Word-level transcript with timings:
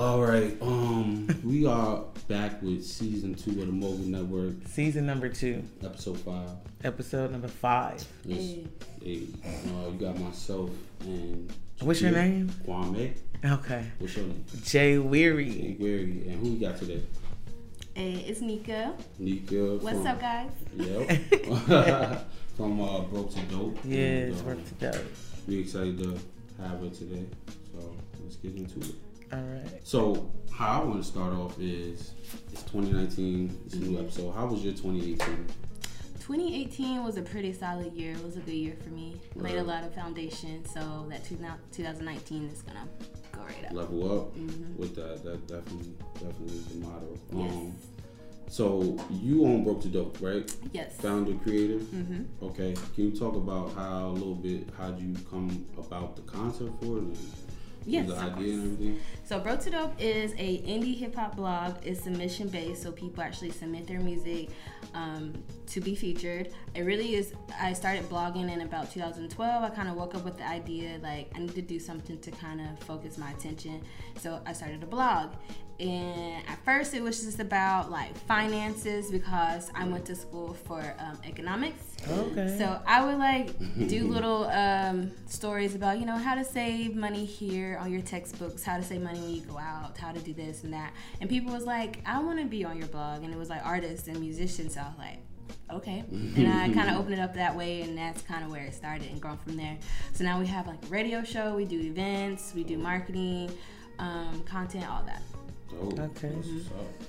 All 0.00 0.22
right. 0.22 0.56
Um, 0.62 1.28
we 1.44 1.66
are 1.66 2.04
back 2.26 2.62
with 2.62 2.82
season 2.82 3.34
two 3.34 3.50
of 3.50 3.66
the 3.66 3.66
Mogul 3.66 4.06
Network, 4.06 4.54
Season 4.66 5.04
number 5.04 5.28
two, 5.28 5.62
episode 5.84 6.18
five. 6.20 6.48
episode 6.84 7.30
number 7.32 7.48
five. 7.48 8.02
This, 8.24 8.64
hey, 9.04 9.26
uh, 9.44 9.90
you 9.90 9.98
got 10.00 10.18
myself 10.18 10.70
and. 11.00 11.52
What's 11.80 12.00
your 12.00 12.12
name? 12.12 12.48
Kwame. 12.66 13.12
Okay. 13.44 13.84
What's 13.98 14.16
your 14.16 14.24
name? 14.24 14.42
Jay 14.64 14.92
Hey, 14.92 14.98
Weary. 15.78 16.24
And 16.28 16.40
who 16.40 16.52
we 16.54 16.58
got 16.58 16.78
today? 16.78 17.02
Hey, 17.92 18.24
it's 18.26 18.40
Nika. 18.40 18.94
Nika. 19.18 19.76
What's 19.80 19.98
from, 19.98 20.06
up, 20.06 20.18
guys? 20.18 20.50
Yep. 20.76 21.10
from 22.56 22.80
uh, 22.80 23.00
Broke 23.02 23.34
to 23.34 23.40
Dope. 23.54 23.78
Yes, 23.84 24.38
And, 24.38 24.46
work 24.46 24.58
uh, 24.60 24.86
to 24.86 24.92
dope. 24.92 25.06
We 25.46 25.58
excited 25.58 25.98
to 25.98 26.18
have 26.62 26.80
her 26.80 26.88
today. 26.88 27.26
So 27.74 27.94
let's 28.22 28.36
get 28.36 28.56
into 28.56 28.80
it. 28.80 28.94
All 29.32 29.38
right. 29.40 29.80
So 29.84 30.32
how 30.52 30.82
I 30.82 30.84
want 30.84 31.02
to 31.02 31.08
start 31.08 31.32
off 31.32 31.58
is 31.60 32.12
it's 32.52 32.62
2019. 32.64 33.60
It's 33.66 33.74
a 33.74 33.78
new 33.78 33.98
episode. 33.98 34.32
How 34.32 34.46
was 34.46 34.62
your 34.64 34.72
2018? 34.72 35.46
2018 36.20 37.04
was 37.04 37.16
a 37.16 37.22
pretty 37.22 37.52
solid 37.52 37.92
year. 37.92 38.12
It 38.12 38.24
was 38.24 38.36
a 38.36 38.40
good 38.40 38.54
year 38.54 38.76
for 38.82 38.90
me. 38.90 39.16
Laid 39.34 39.56
a 39.56 39.62
lot 39.62 39.84
of 39.84 39.94
foundation, 39.94 40.64
so 40.64 41.06
that 41.10 41.24
two- 41.24 41.36
2019 41.72 42.44
is 42.48 42.62
gonna 42.62 42.86
go 43.32 43.40
right 43.42 43.64
up. 43.66 43.72
Level 43.72 44.12
up 44.20 44.36
Mhm. 44.36 44.76
with 44.76 44.94
that. 44.96 45.22
That 45.24 45.46
definitely, 45.46 45.92
definitely 46.14 46.56
is 46.56 46.66
the 46.66 46.74
motto. 46.86 47.16
Yes. 47.34 47.52
Um, 47.54 47.72
so 48.48 48.96
you 49.10 49.44
own 49.44 49.64
Broke 49.64 49.80
to 49.82 49.88
Dope, 49.88 50.20
right? 50.20 50.52
Yes. 50.72 50.96
Founder, 51.00 51.34
creator. 51.42 51.78
hmm 51.78 52.22
Okay. 52.42 52.74
Can 52.94 53.04
you 53.10 53.16
talk 53.16 53.34
about 53.36 53.72
how 53.74 54.10
a 54.10 54.12
little 54.12 54.34
bit 54.34 54.68
how 54.76 54.88
you 54.96 55.14
come 55.30 55.66
about 55.78 56.16
the 56.16 56.22
concept 56.22 56.82
for 56.82 56.98
it 56.98 57.04
Yes, 57.86 58.08
the 58.08 58.16
idea 58.16 58.54
and 58.54 58.72
everything? 58.74 59.00
So, 59.24 59.38
Broke 59.38 59.60
to 59.60 59.70
Dope 59.70 59.94
is 59.98 60.32
a 60.32 60.58
indie 60.62 60.96
hip 60.96 61.14
hop 61.14 61.36
blog. 61.36 61.76
It's 61.82 62.02
submission 62.02 62.48
based, 62.48 62.82
so 62.82 62.92
people 62.92 63.22
actually 63.22 63.50
submit 63.50 63.86
their 63.86 64.00
music 64.00 64.50
um, 64.94 65.32
to 65.66 65.80
be 65.80 65.94
featured. 65.94 66.50
It 66.74 66.82
really 66.82 67.14
is. 67.14 67.32
I 67.58 67.72
started 67.72 68.08
blogging 68.08 68.52
in 68.52 68.62
about 68.62 68.92
2012. 68.92 69.62
I 69.62 69.70
kind 69.70 69.88
of 69.88 69.96
woke 69.96 70.14
up 70.14 70.24
with 70.24 70.36
the 70.36 70.46
idea 70.46 70.98
like 71.02 71.30
I 71.34 71.40
need 71.40 71.54
to 71.54 71.62
do 71.62 71.78
something 71.78 72.18
to 72.18 72.30
kind 72.30 72.60
of 72.60 72.78
focus 72.80 73.18
my 73.18 73.30
attention. 73.30 73.82
So 74.18 74.40
I 74.46 74.52
started 74.52 74.82
a 74.82 74.86
blog. 74.86 75.30
And 75.80 76.46
at 76.46 76.62
first, 76.62 76.92
it 76.92 77.02
was 77.02 77.22
just 77.22 77.40
about 77.40 77.90
like 77.90 78.14
finances 78.26 79.10
because 79.10 79.70
I 79.74 79.86
went 79.88 80.04
to 80.06 80.14
school 80.14 80.52
for 80.52 80.94
um, 80.98 81.18
economics. 81.24 81.96
Okay. 82.06 82.54
So 82.58 82.80
I 82.86 83.04
would 83.04 83.16
like 83.16 83.58
do 83.88 84.06
little 84.12 84.44
um, 84.44 85.10
stories 85.26 85.74
about 85.74 85.98
you 85.98 86.04
know 86.04 86.16
how 86.16 86.34
to 86.34 86.44
save 86.44 86.94
money 86.94 87.24
here 87.24 87.78
on 87.80 87.90
your 87.90 88.02
textbooks, 88.02 88.62
how 88.62 88.76
to 88.76 88.82
save 88.82 89.00
money 89.00 89.20
when 89.20 89.30
you 89.30 89.40
go 89.40 89.56
out, 89.56 89.96
how 89.96 90.12
to 90.12 90.20
do 90.20 90.34
this 90.34 90.64
and 90.64 90.72
that. 90.74 90.92
And 91.22 91.30
people 91.30 91.50
was 91.50 91.64
like, 91.64 92.00
I 92.04 92.20
want 92.20 92.38
to 92.40 92.44
be 92.44 92.62
on 92.62 92.76
your 92.76 92.88
blog, 92.88 93.24
and 93.24 93.32
it 93.32 93.38
was 93.38 93.48
like 93.48 93.64
artists 93.64 94.06
and 94.06 94.20
musicians. 94.20 94.74
So 94.74 94.80
I 94.80 94.84
was 94.84 94.98
like, 94.98 95.18
okay, 95.72 96.04
and 96.10 96.46
I 96.46 96.68
kind 96.74 96.90
of 96.90 96.96
opened 96.98 97.14
it 97.14 97.20
up 97.20 97.32
that 97.34 97.56
way, 97.56 97.80
and 97.80 97.96
that's 97.96 98.20
kind 98.20 98.44
of 98.44 98.50
where 98.50 98.64
it 98.64 98.74
started 98.74 99.10
and 99.10 99.18
grown 99.18 99.38
from 99.38 99.56
there. 99.56 99.78
So 100.12 100.24
now 100.24 100.38
we 100.38 100.46
have 100.46 100.66
like 100.66 100.82
a 100.84 100.88
radio 100.88 101.24
show, 101.24 101.56
we 101.56 101.64
do 101.64 101.80
events, 101.80 102.52
we 102.54 102.64
do 102.64 102.76
marketing, 102.76 103.50
um, 103.98 104.42
content, 104.44 104.88
all 104.90 105.02
that. 105.04 105.22
Dope. 105.70 105.98
Okay. 105.98 106.32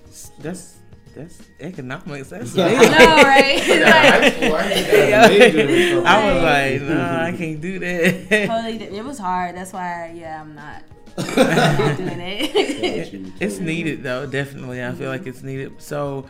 That's. 0.05 0.29
That's 0.39 0.77
that's 1.15 1.41
economics. 1.59 2.29
That's 2.29 2.57
I 2.57 2.71
know, 2.71 3.23
right? 3.23 3.57
Like, 4.41 4.87
Yeah, 4.87 5.27
major 5.27 5.59
and 5.59 5.69
stuff 5.69 6.05
I 6.05 6.33
was 6.33 6.43
like, 6.43 6.89
no, 6.89 7.19
I 7.21 7.37
can't 7.37 7.61
do 7.61 7.79
that. 7.79 8.47
totally, 8.47 8.97
it 8.97 9.03
was 9.03 9.17
hard. 9.17 9.55
That's 9.55 9.73
why, 9.73 10.13
yeah, 10.15 10.41
I'm 10.41 10.55
not, 10.55 10.83
I'm 11.17 11.77
not 11.77 11.97
doing 11.97 12.19
it. 12.21 13.33
It's 13.41 13.59
needed 13.59 14.03
though, 14.03 14.25
definitely. 14.25 14.83
I 14.83 14.91
feel 14.93 15.09
like 15.09 15.27
it's 15.27 15.43
needed. 15.43 15.81
So, 15.81 16.29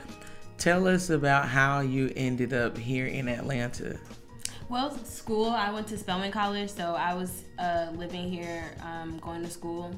tell 0.57 0.87
us 0.87 1.09
about 1.09 1.47
how 1.47 1.81
you 1.81 2.11
ended 2.15 2.53
up 2.53 2.77
here 2.77 3.05
in 3.05 3.27
Atlanta. 3.27 3.99
Well, 4.70 4.97
school. 5.03 5.49
I 5.49 5.71
went 5.71 5.87
to 5.87 5.97
Spelman 5.97 6.31
College, 6.31 6.70
so 6.70 6.95
I 6.95 7.14
was 7.14 7.43
uh, 7.59 7.91
living 7.93 8.31
here, 8.31 8.64
um, 8.83 9.20
going 9.20 9.43
to 9.43 9.49
school. 9.49 9.93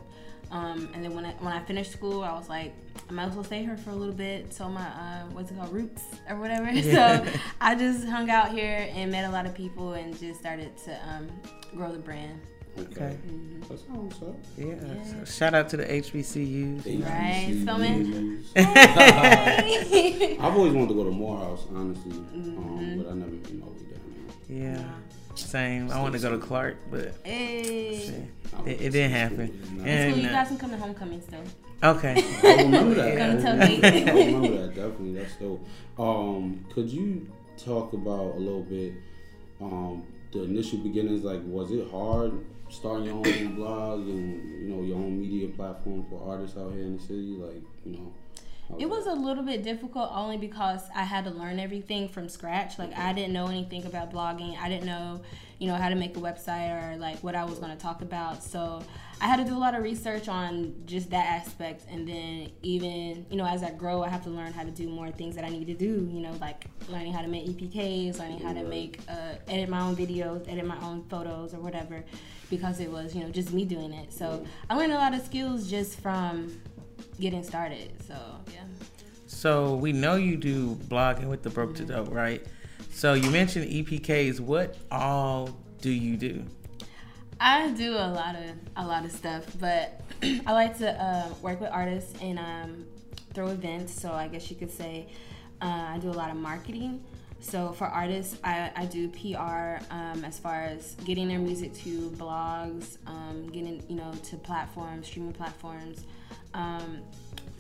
Um, 0.54 0.88
and 0.94 1.04
then 1.04 1.14
when 1.16 1.26
I 1.26 1.32
when 1.40 1.52
I 1.52 1.60
finished 1.64 1.92
school, 1.92 2.24
I 2.24 2.32
was 2.34 2.48
like, 2.48 2.74
I 3.10 3.12
might 3.12 3.26
as 3.30 3.34
well 3.36 3.44
stay 3.44 3.64
here 3.64 3.76
for 3.76 3.90
a 3.90 3.96
little 3.96 4.14
bit. 4.14 4.54
So 4.54 4.70
my 4.70 4.86
uh, 4.86 5.24
what's 5.32 5.50
it 5.52 5.58
called, 5.58 5.74
roots 5.74 6.04
or 6.30 6.36
whatever. 6.40 6.70
Yeah. 6.74 7.24
So 7.26 7.32
I 7.60 7.74
just 7.76 8.06
hung 8.08 8.30
out 8.30 8.52
here 8.52 8.88
and 8.94 9.12
met 9.12 9.26
a 9.28 9.32
lot 9.32 9.46
of 9.48 9.56
people 9.56 9.94
and 9.94 10.18
just 10.20 10.40
started 10.40 10.72
to 10.86 10.92
um, 11.10 11.28
grow 11.76 11.92
the 11.92 11.98
brand. 12.00 12.40
Okay. 12.80 13.14
hmm 13.26 13.62
That's 13.70 13.84
how 13.88 13.96
what's 13.96 14.22
up. 14.22 14.36
Yeah. 14.58 14.66
Yeah. 14.76 15.04
So 15.04 15.26
shout 15.26 15.54
out 15.56 15.70
to 15.70 15.78
the 15.78 15.86
HBCUs. 15.86 16.86
Right, 17.04 17.48
HBCUs. 17.50 17.62
Spelman. 17.64 18.46
I've 20.40 20.56
always 20.56 20.74
wanted 20.74 20.90
to 20.90 20.94
go 20.96 21.04
to 21.04 21.12
Morehouse, 21.12 21.66
honestly, 21.76 22.12
Mm-hmm. 22.12 22.58
um, 22.58 22.98
but 22.98 23.12
I 23.12 23.14
never 23.16 23.32
been 23.32 23.62
all 23.64 23.72
the 23.72 23.84
way 23.86 23.92
down 23.92 24.78
Yeah. 24.78 24.92
Same. 25.36 25.92
I 25.92 26.02
want 26.02 26.14
to 26.14 26.20
go 26.20 26.32
to 26.32 26.38
Clark, 26.38 26.78
but 26.92 27.14
hey. 27.24 28.28
It- 28.66 28.82
it 28.82 28.90
didn't 28.92 29.12
happen. 29.12 29.82
And- 29.84 30.14
So 30.14 30.22
you 30.22 30.28
uh, 30.28 30.32
guys 30.32 30.48
can 30.50 30.58
come 30.58 30.70
to 30.72 30.78
homecoming 30.78 31.22
still. 31.22 31.42
okay. 31.84 32.16
I 32.44 32.62
remember 32.64 32.94
that. 32.96 33.18
Gonna 33.18 33.42
tell 33.42 33.62
I 33.62 33.68
me. 33.68 33.80
remember 33.82 34.58
that 34.62 34.76
definitely. 34.76 35.14
That's 35.16 35.36
dope. 35.38 35.66
Um, 35.98 36.66
could 36.74 36.90
you 36.90 37.28
talk 37.58 37.94
about 37.94 38.36
a 38.36 38.40
little 38.40 38.62
bit 38.64 38.94
um, 39.60 40.04
the 40.32 40.44
initial 40.44 40.80
beginnings? 40.80 41.24
Like, 41.24 41.42
was 41.46 41.72
it 41.72 41.90
hard 41.90 42.34
starting 42.70 43.06
your 43.06 43.16
own 43.16 43.56
blog 43.56 44.00
and 44.02 44.62
you 44.62 44.68
know 44.76 44.84
your 44.84 44.98
own 44.98 45.20
media 45.20 45.48
platform 45.50 46.06
for 46.10 46.22
artists 46.32 46.58
out 46.58 46.74
here 46.74 46.84
in 46.84 46.98
the 46.98 47.04
city? 47.04 47.36
Like, 47.40 47.62
you 47.86 47.94
know, 47.94 48.14
It 48.80 48.90
was 48.90 49.06
a 49.06 49.14
little 49.14 49.44
bit 49.44 49.62
difficult 49.62 50.10
only 50.14 50.38
because 50.38 50.82
I 50.96 51.04
had 51.04 51.26
to 51.26 51.32
learn 51.32 51.60
everything 51.60 52.10
from 52.10 52.28
scratch. 52.28 52.80
Like 52.80 52.98
I 52.98 53.14
didn't 53.14 53.34
know 53.34 53.48
anything 53.48 53.86
about 53.86 54.12
blogging. 54.12 54.58
I 54.58 54.68
didn't 54.68 54.86
know, 54.86 55.22
you 55.60 55.68
know, 55.68 55.76
how 55.76 55.90
to 55.90 55.96
make 55.96 56.18
a 56.18 56.20
website 56.20 56.72
or 56.72 56.98
like 56.98 57.20
what 57.20 57.36
I 57.36 57.44
was 57.44 57.60
going 57.60 57.72
to 57.72 57.78
talk 57.78 58.02
about. 58.02 58.44
So 58.44 58.82
I 59.22 59.28
had 59.28 59.38
to 59.38 59.46
do 59.46 59.56
a 59.56 59.60
lot 59.60 59.76
of 59.76 59.84
research 59.84 60.28
on 60.28 60.74
just 60.86 61.12
that 61.12 61.26
aspect. 61.28 61.86
And 61.90 62.08
then 62.08 62.52
even, 62.64 63.26
you 63.30 63.38
know, 63.38 63.46
as 63.46 63.64
I 63.64 63.72
grow, 63.72 64.02
I 64.02 64.10
have 64.10 64.24
to 64.24 64.30
learn 64.30 64.54
how 64.54 64.64
to 64.64 64.72
do 64.72 64.90
more 64.90 65.12
things 65.12 65.36
that 65.36 65.46
I 65.46 65.50
need 65.50 65.68
to 65.68 65.76
do. 65.76 66.10
You 66.12 66.22
know, 66.22 66.34
like 66.42 66.66
learning 66.90 67.14
how 67.14 67.22
to 67.22 67.28
make 67.28 67.46
EPKs, 67.46 68.18
learning 68.18 68.40
how 68.40 68.54
to 68.54 68.64
make, 68.64 69.00
uh, 69.08 69.36
edit 69.48 69.70
my 69.70 69.82
own 69.82 69.96
videos, 69.96 70.52
edit 70.52 70.66
my 70.66 70.80
own 70.82 71.04
photos 71.10 71.54
or 71.54 71.60
whatever, 71.60 72.04
because 72.50 72.80
it 72.80 72.90
was, 72.90 73.14
you 73.14 73.22
know, 73.24 73.30
just 73.30 73.54
me 73.54 73.66
doing 73.66 73.94
it. 73.94 74.12
So 74.12 74.44
I 74.70 74.76
learned 74.76 74.94
a 74.94 74.98
lot 74.98 75.14
of 75.14 75.22
skills 75.22 75.70
just 75.70 76.00
from 76.00 76.60
getting 77.20 77.44
started. 77.44 77.92
So 78.08 78.16
yeah. 78.54 78.64
So 79.28 79.76
we 79.76 79.92
know 79.92 80.16
you 80.16 80.38
do 80.38 80.76
blogging 80.76 81.28
with 81.28 81.44
the 81.44 81.50
Broke 81.50 81.76
to 81.76 81.86
Dope, 81.86 82.12
right? 82.12 82.46
So 82.92 83.14
you 83.14 83.30
mentioned 83.32 83.70
EPKs. 83.70 84.40
What 84.40 84.78
all 84.92 85.50
do 85.82 85.90
you 85.90 86.16
do? 86.16 86.46
I 87.40 87.72
do 87.72 87.94
a 87.94 88.08
lot 88.08 88.36
of 88.36 88.44
a 88.78 88.88
lot 88.88 89.04
of 89.04 89.12
stuff, 89.12 89.46
but 89.60 90.00
I 90.24 90.54
like 90.54 90.78
to 90.78 90.92
uh, 90.92 91.28
work 91.42 91.60
with 91.60 91.72
artists 91.72 92.14
and 92.22 92.40
um, 92.40 92.86
throw 93.34 93.48
events. 93.48 94.00
So 94.00 94.14
I 94.14 94.28
guess 94.28 94.50
you 94.50 94.56
could 94.56 94.72
say 94.72 95.08
uh, 95.62 95.88
I 95.90 95.98
do 96.00 96.10
a 96.10 96.12
lot 96.12 96.30
of 96.30 96.38
marketing. 96.38 97.04
So 97.40 97.74
for 97.74 97.88
artists, 97.88 98.38
I, 98.46 98.72
I 98.74 98.86
do 98.86 99.10
PR 99.10 99.84
um, 99.94 100.24
as 100.24 100.40
far 100.40 100.62
as 100.62 100.96
getting 101.04 101.28
their 101.28 101.40
music 101.40 101.74
to 101.84 102.10
blogs, 102.12 102.98
um, 103.06 103.48
getting 103.48 103.84
you 103.90 103.98
know 103.98 104.14
to 104.30 104.38
platforms, 104.38 105.08
streaming 105.08 105.34
platforms, 105.34 106.06
um, 106.54 107.02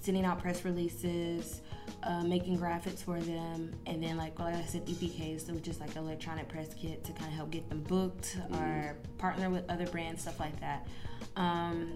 sending 0.01 0.25
out 0.25 0.41
press 0.41 0.65
releases, 0.65 1.61
uh, 2.05 2.23
making 2.23 2.57
graphics 2.57 3.03
for 3.03 3.19
them, 3.19 3.73
and 3.85 4.03
then 4.03 4.17
like 4.17 4.39
like 4.39 4.55
I 4.55 4.63
said, 4.63 4.85
EPKs, 4.85 5.47
so 5.47 5.53
just 5.55 5.79
like 5.79 5.95
electronic 5.95 6.49
press 6.49 6.73
kit 6.73 7.03
to 7.03 7.13
kind 7.13 7.27
of 7.27 7.33
help 7.33 7.51
get 7.51 7.69
them 7.69 7.81
booked 7.83 8.37
or 8.51 8.95
partner 9.17 9.49
with 9.49 9.69
other 9.69 9.87
brands, 9.87 10.21
stuff 10.21 10.39
like 10.39 10.59
that. 10.59 10.87
Um, 11.35 11.93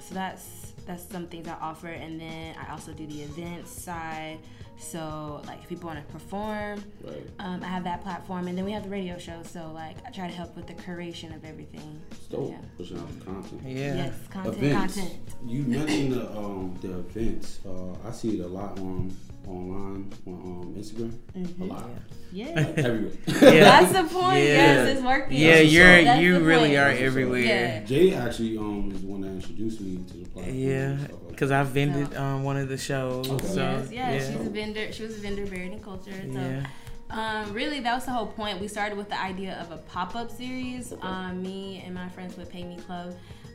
so 0.00 0.14
that's 0.14 0.72
that's 0.86 1.04
some 1.08 1.26
things 1.26 1.48
I 1.48 1.54
offer, 1.54 1.88
and 1.88 2.20
then 2.20 2.56
I 2.56 2.72
also 2.72 2.92
do 2.92 3.06
the 3.06 3.22
events 3.22 3.70
side. 3.70 4.38
So 4.78 5.42
like 5.46 5.62
if 5.62 5.68
people 5.68 5.88
want 5.88 6.04
to 6.04 6.12
perform, 6.12 6.82
right. 7.04 7.22
um, 7.38 7.62
I 7.62 7.66
have 7.66 7.84
that 7.84 8.02
platform, 8.02 8.48
and 8.48 8.56
then 8.56 8.64
we 8.64 8.72
have 8.72 8.82
the 8.82 8.88
radio 8.88 9.18
show. 9.18 9.42
So 9.42 9.70
like 9.74 9.96
I 10.06 10.10
try 10.10 10.26
to 10.26 10.32
help 10.32 10.56
with 10.56 10.66
the 10.66 10.74
curation 10.74 11.36
of 11.36 11.44
everything. 11.44 12.00
It's 12.10 12.26
dope. 12.26 12.50
Yeah. 12.50 12.58
Pushing 12.78 12.98
out 12.98 13.18
the 13.18 13.24
content. 13.26 13.60
Yeah. 13.64 13.94
Yes, 13.94 14.14
content, 14.30 14.56
events. 14.56 14.94
content. 14.94 15.18
You 15.44 15.62
mentioned 15.64 16.12
the 16.14 16.30
um 16.30 16.78
the 16.80 16.98
events. 16.98 17.60
Uh, 17.66 18.08
I 18.08 18.10
see 18.10 18.38
it 18.38 18.44
a 18.44 18.48
lot 18.48 18.78
on 18.78 19.14
online 19.46 20.12
on 20.26 20.32
um, 20.34 20.74
Instagram. 20.76 21.60
A 21.60 21.64
lot. 21.64 21.90
Yeah. 22.32 22.46
Like, 22.54 22.78
everywhere. 22.78 23.12
Yeah. 23.26 23.64
That's 23.64 23.92
the 23.92 24.14
point. 24.20 24.44
Yeah. 24.44 24.56
Yes, 24.56 24.88
it's 24.96 25.02
working. 25.04 25.36
Yeah, 25.36 25.54
That's 25.54 25.72
you're 25.72 26.04
That's 26.04 26.20
you 26.22 26.38
really 26.40 26.60
point. 26.68 26.78
are 26.78 26.90
That's 26.90 27.00
everywhere. 27.02 27.40
Yeah. 27.40 27.84
Jay 27.84 28.14
actually 28.14 28.56
um 28.58 28.92
is 28.94 29.00
the 29.02 29.06
one 29.08 29.20
that 29.22 29.28
introduced 29.30 29.80
me 29.80 29.96
to 30.06 30.14
the 30.18 30.24
platform. 30.26 30.56
Yeah, 30.56 30.70
and 30.90 31.00
stuff 31.00 31.12
like 31.22 31.28
because 31.30 31.50
I 31.50 31.62
vended 31.64 32.14
um, 32.16 32.44
one 32.44 32.56
of 32.56 32.68
the 32.68 32.76
shows. 32.78 33.28
Okay. 33.30 33.46
So, 33.46 33.54
yes, 33.62 33.90
yeah, 33.92 34.12
yeah. 34.12 34.18
she's 34.18 34.46
a 34.46 34.50
vendor. 34.50 34.92
She 34.92 35.02
was 35.02 35.16
a 35.16 35.20
vendor 35.20 35.46
buried 35.46 35.72
in 35.72 35.80
culture. 35.80 36.12
So, 36.12 36.38
Yeah. 36.38 36.66
um, 37.10 37.52
really, 37.52 37.80
that 37.80 37.94
was 37.94 38.04
the 38.04 38.12
whole 38.12 38.26
point. 38.26 38.60
We 38.60 38.68
started 38.68 38.96
with 38.98 39.08
the 39.08 39.20
idea 39.20 39.54
of 39.60 39.70
a 39.72 39.78
pop 39.78 40.14
up 40.14 40.30
series. 40.30 40.92
Um, 41.00 41.42
me 41.42 41.82
and 41.84 41.94
my 41.94 42.08
friends 42.10 42.36
would 42.36 42.50
Pay 42.50 42.64
Me 42.64 42.76
Club. 42.76 43.14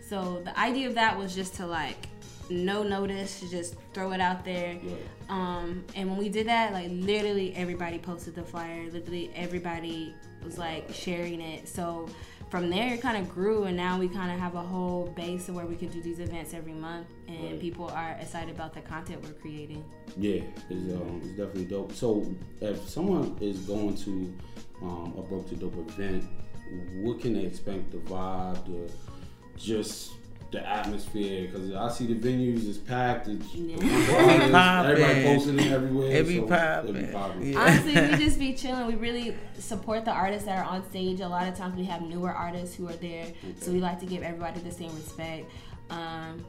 So 0.09 0.41
the 0.43 0.57
idea 0.59 0.87
of 0.87 0.95
that 0.95 1.17
was 1.17 1.33
just 1.33 1.55
to 1.55 1.65
like 1.65 2.07
no 2.49 2.83
notice, 2.83 3.43
just 3.51 3.75
throw 3.93 4.11
it 4.11 4.21
out 4.21 4.43
there. 4.45 4.77
Um, 5.29 5.83
and 5.95 6.09
when 6.09 6.17
we 6.17 6.29
did 6.29 6.47
that, 6.47 6.73
like 6.73 6.87
literally 6.91 7.55
everybody 7.55 7.97
posted 7.97 8.35
the 8.35 8.43
flyer. 8.43 8.89
Literally 8.91 9.31
everybody 9.35 10.13
was 10.43 10.57
like 10.57 10.93
sharing 10.93 11.41
it. 11.41 11.67
So 11.67 12.07
from 12.49 12.69
there, 12.69 12.93
it 12.93 13.01
kind 13.01 13.17
of 13.17 13.27
grew, 13.33 13.63
and 13.63 13.75
now 13.75 13.97
we 13.97 14.07
kind 14.07 14.31
of 14.31 14.39
have 14.39 14.53
a 14.53 14.61
whole 14.61 15.07
base 15.15 15.49
of 15.49 15.55
where 15.55 15.65
we 15.65 15.75
can 15.75 15.89
do 15.89 15.99
these 16.01 16.19
events 16.19 16.53
every 16.53 16.73
month, 16.73 17.07
and 17.27 17.43
Right. 17.43 17.59
people 17.59 17.89
are 17.89 18.15
excited 18.21 18.53
about 18.53 18.73
the 18.75 18.81
content 18.81 19.23
we're 19.23 19.33
creating. 19.33 19.83
Yeah, 20.15 20.41
it's, 20.69 20.93
um, 20.93 21.21
it's 21.23 21.29
definitely 21.31 21.65
dope. 21.65 21.91
So, 21.93 22.23
if 22.61 22.87
someone 22.87 23.35
is 23.41 23.59
going 23.61 23.97
to 23.97 24.33
um, 24.83 25.15
a 25.17 25.23
Broke 25.23 25.49
to 25.49 25.55
Dope 25.55 25.75
event, 25.89 26.23
what 27.01 27.19
can 27.19 27.33
they 27.33 27.45
expect? 27.45 27.91
The 27.91 27.97
vibe, 27.97 28.63
the 28.67 28.91
just 29.57 30.11
the 30.55 30.67
atmosphere? 30.67 31.47
Because 31.47 31.71
I 31.73 31.89
see 31.91 32.07
the 32.07 32.15
venues 32.15 32.67
is 32.67 32.77
packed. 32.77 33.27
It's 33.27 33.53
Yeah. 33.53 33.75
everybody 33.81 34.51
poppin'. 34.51 35.23
posting 35.23 35.59
it 35.59 35.71
everywhere. 35.71 36.11
It 36.11 36.27
be 36.27 36.37
so 36.39 36.47
poppin'. 36.47 36.95
It 36.95 37.39
be. 37.41 37.51
Yeah. 37.51 37.59
Honestly, 37.59 37.93
we 37.93 38.17
just 38.25 38.39
be 38.39 38.53
chilling. 38.53 38.87
We 38.87 38.95
really 38.95 39.35
support 39.59 40.05
the 40.05 40.11
artists 40.11 40.45
that 40.47 40.57
are 40.65 40.69
on 40.69 40.87
stage. 40.89 41.19
A 41.21 41.27
lot 41.27 41.47
of 41.47 41.55
times 41.55 41.75
we 41.77 41.85
have 41.85 42.01
newer 42.01 42.31
artists 42.31 42.75
who 42.75 42.87
are 42.89 42.93
there, 42.93 43.27
so 43.61 43.71
we 43.71 43.79
like 43.79 43.99
to 43.99 44.05
give 44.05 44.23
everybody 44.23 44.59
the 44.61 44.71
same 44.71 44.93
respect. 44.95 45.49
Um, 45.89 46.43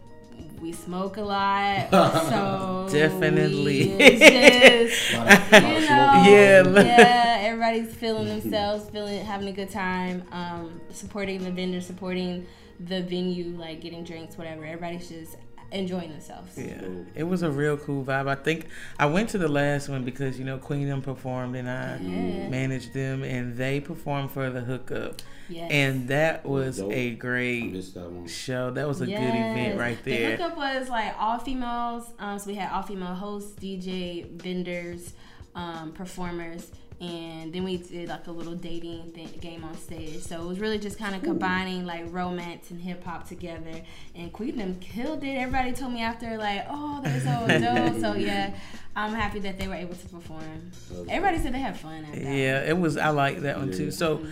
we 0.60 0.72
smoke 0.72 1.16
a 1.16 1.22
lot, 1.22 1.90
so 2.28 2.88
Definitely. 2.92 3.96
just 4.18 5.14
Lot 5.14 5.32
of- 5.32 5.52
lot 5.52 5.62
of 5.62 5.72
you 5.72 5.88
know, 5.88 6.22
Yeah. 6.26 6.62
yeah, 6.84 7.36
everybody's 7.40 7.94
feeling 7.94 8.26
themselves, 8.28 8.88
feeling 8.90 9.24
having 9.24 9.48
a 9.48 9.52
good 9.52 9.70
time, 9.70 10.22
um, 10.32 10.78
supporting 10.92 11.42
the 11.42 11.50
vendor, 11.50 11.80
supporting 11.80 12.46
the 12.80 13.02
venue, 13.02 13.56
like 13.58 13.80
getting 13.80 14.04
drinks, 14.04 14.36
whatever. 14.38 14.64
Everybody's 14.64 15.08
just 15.08 15.36
enjoying 15.72 16.10
themselves. 16.10 16.56
Yeah, 16.56 16.80
it 17.16 17.24
was 17.24 17.42
a 17.42 17.50
real 17.50 17.76
cool 17.76 18.04
vibe. 18.04 18.28
I 18.28 18.36
think 18.36 18.66
I 18.98 19.06
went 19.06 19.30
to 19.30 19.38
the 19.38 19.48
last 19.48 19.88
one 19.88 20.04
because 20.04 20.38
you 20.38 20.44
know 20.44 20.58
Queen 20.58 20.86
them 20.88 21.02
performed 21.02 21.56
and 21.56 21.68
I 21.68 21.98
Yeah. 21.98 22.48
managed 22.48 22.92
them, 22.94 23.22
and 23.24 23.56
they 23.56 23.80
performed 23.80 24.30
for 24.30 24.48
the 24.50 24.60
hookup, 24.60 25.22
Yes. 25.48 25.68
and 25.72 26.06
that 26.08 26.46
was 26.46 26.78
Dope. 26.78 26.92
a 26.92 27.06
I 27.08 27.14
great 27.14 27.72
that 27.72 28.28
show. 28.28 28.70
That 28.70 28.86
was 28.86 29.00
a 29.00 29.06
good 29.06 29.12
Yes. 29.12 29.52
event 29.58 29.78
right 29.78 29.98
there. 30.04 30.36
The 30.36 30.42
hookup 30.44 30.56
was 30.56 30.88
like 30.88 31.14
all 31.18 31.38
females. 31.38 32.04
Um, 32.20 32.38
so 32.38 32.46
we 32.48 32.54
had 32.54 32.70
all 32.70 32.82
female 32.82 33.14
hosts, 33.14 33.52
DJ, 33.58 34.24
vendors, 34.36 35.14
um, 35.56 35.90
performers, 35.92 36.70
and 37.00 37.52
then 37.52 37.62
we 37.64 37.76
did 37.76 38.08
like 38.08 38.26
a 38.26 38.30
little 38.30 38.54
dating 38.54 39.12
th- 39.12 39.40
game 39.40 39.64
on 39.64 39.76
stage. 39.76 40.20
So 40.22 40.40
it 40.42 40.46
was 40.46 40.58
really 40.58 40.78
just 40.78 40.98
kind 40.98 41.14
of 41.14 41.22
combining 41.22 41.84
like 41.84 42.04
romance 42.10 42.70
and 42.70 42.80
hip 42.80 43.04
hop 43.04 43.28
together. 43.28 43.82
And 44.14 44.32
Queen 44.32 44.56
them 44.56 44.76
killed 44.80 45.22
it. 45.22 45.34
Everybody 45.36 45.72
told 45.72 45.92
me 45.92 46.00
after 46.02 46.38
like, 46.38 46.64
oh, 46.70 47.00
they're 47.04 47.20
so 47.20 47.46
dope. 47.92 48.00
so 48.00 48.14
yeah, 48.14 48.54
I'm 48.94 49.12
happy 49.12 49.40
that 49.40 49.58
they 49.58 49.68
were 49.68 49.74
able 49.74 49.94
to 49.94 50.08
perform. 50.08 50.70
Everybody 51.08 51.42
said 51.42 51.52
they 51.52 51.58
had 51.58 51.78
fun. 51.78 52.04
At 52.06 52.12
that. 52.12 52.22
Yeah, 52.22 52.60
it 52.62 52.78
was. 52.78 52.96
I 52.96 53.10
like 53.10 53.40
that 53.40 53.58
one 53.58 53.68
Yeah. 53.72 53.76
too. 53.76 53.90
So, 53.90 54.24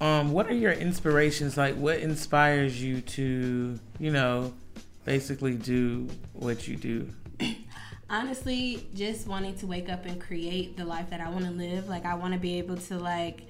um, 0.00 0.30
what 0.30 0.46
are 0.46 0.54
your 0.54 0.72
inspirations? 0.72 1.56
Like, 1.56 1.74
what 1.74 1.98
inspires 1.98 2.80
you 2.80 3.00
to, 3.00 3.78
you 3.98 4.10
know, 4.12 4.54
basically 5.04 5.54
do 5.54 6.06
what 6.34 6.68
you 6.68 6.76
do? 6.76 7.08
honestly 8.10 8.86
just 8.94 9.26
wanting 9.26 9.54
to 9.58 9.66
wake 9.66 9.88
up 9.88 10.06
and 10.06 10.20
create 10.20 10.76
the 10.76 10.84
life 10.84 11.10
that 11.10 11.20
i 11.20 11.28
want 11.28 11.44
to 11.44 11.50
live. 11.50 11.88
Like 11.88 12.04
i 12.06 12.14
want 12.14 12.32
to 12.34 12.40
be 12.40 12.58
able 12.58 12.76
to 12.76 12.98
like 12.98 13.42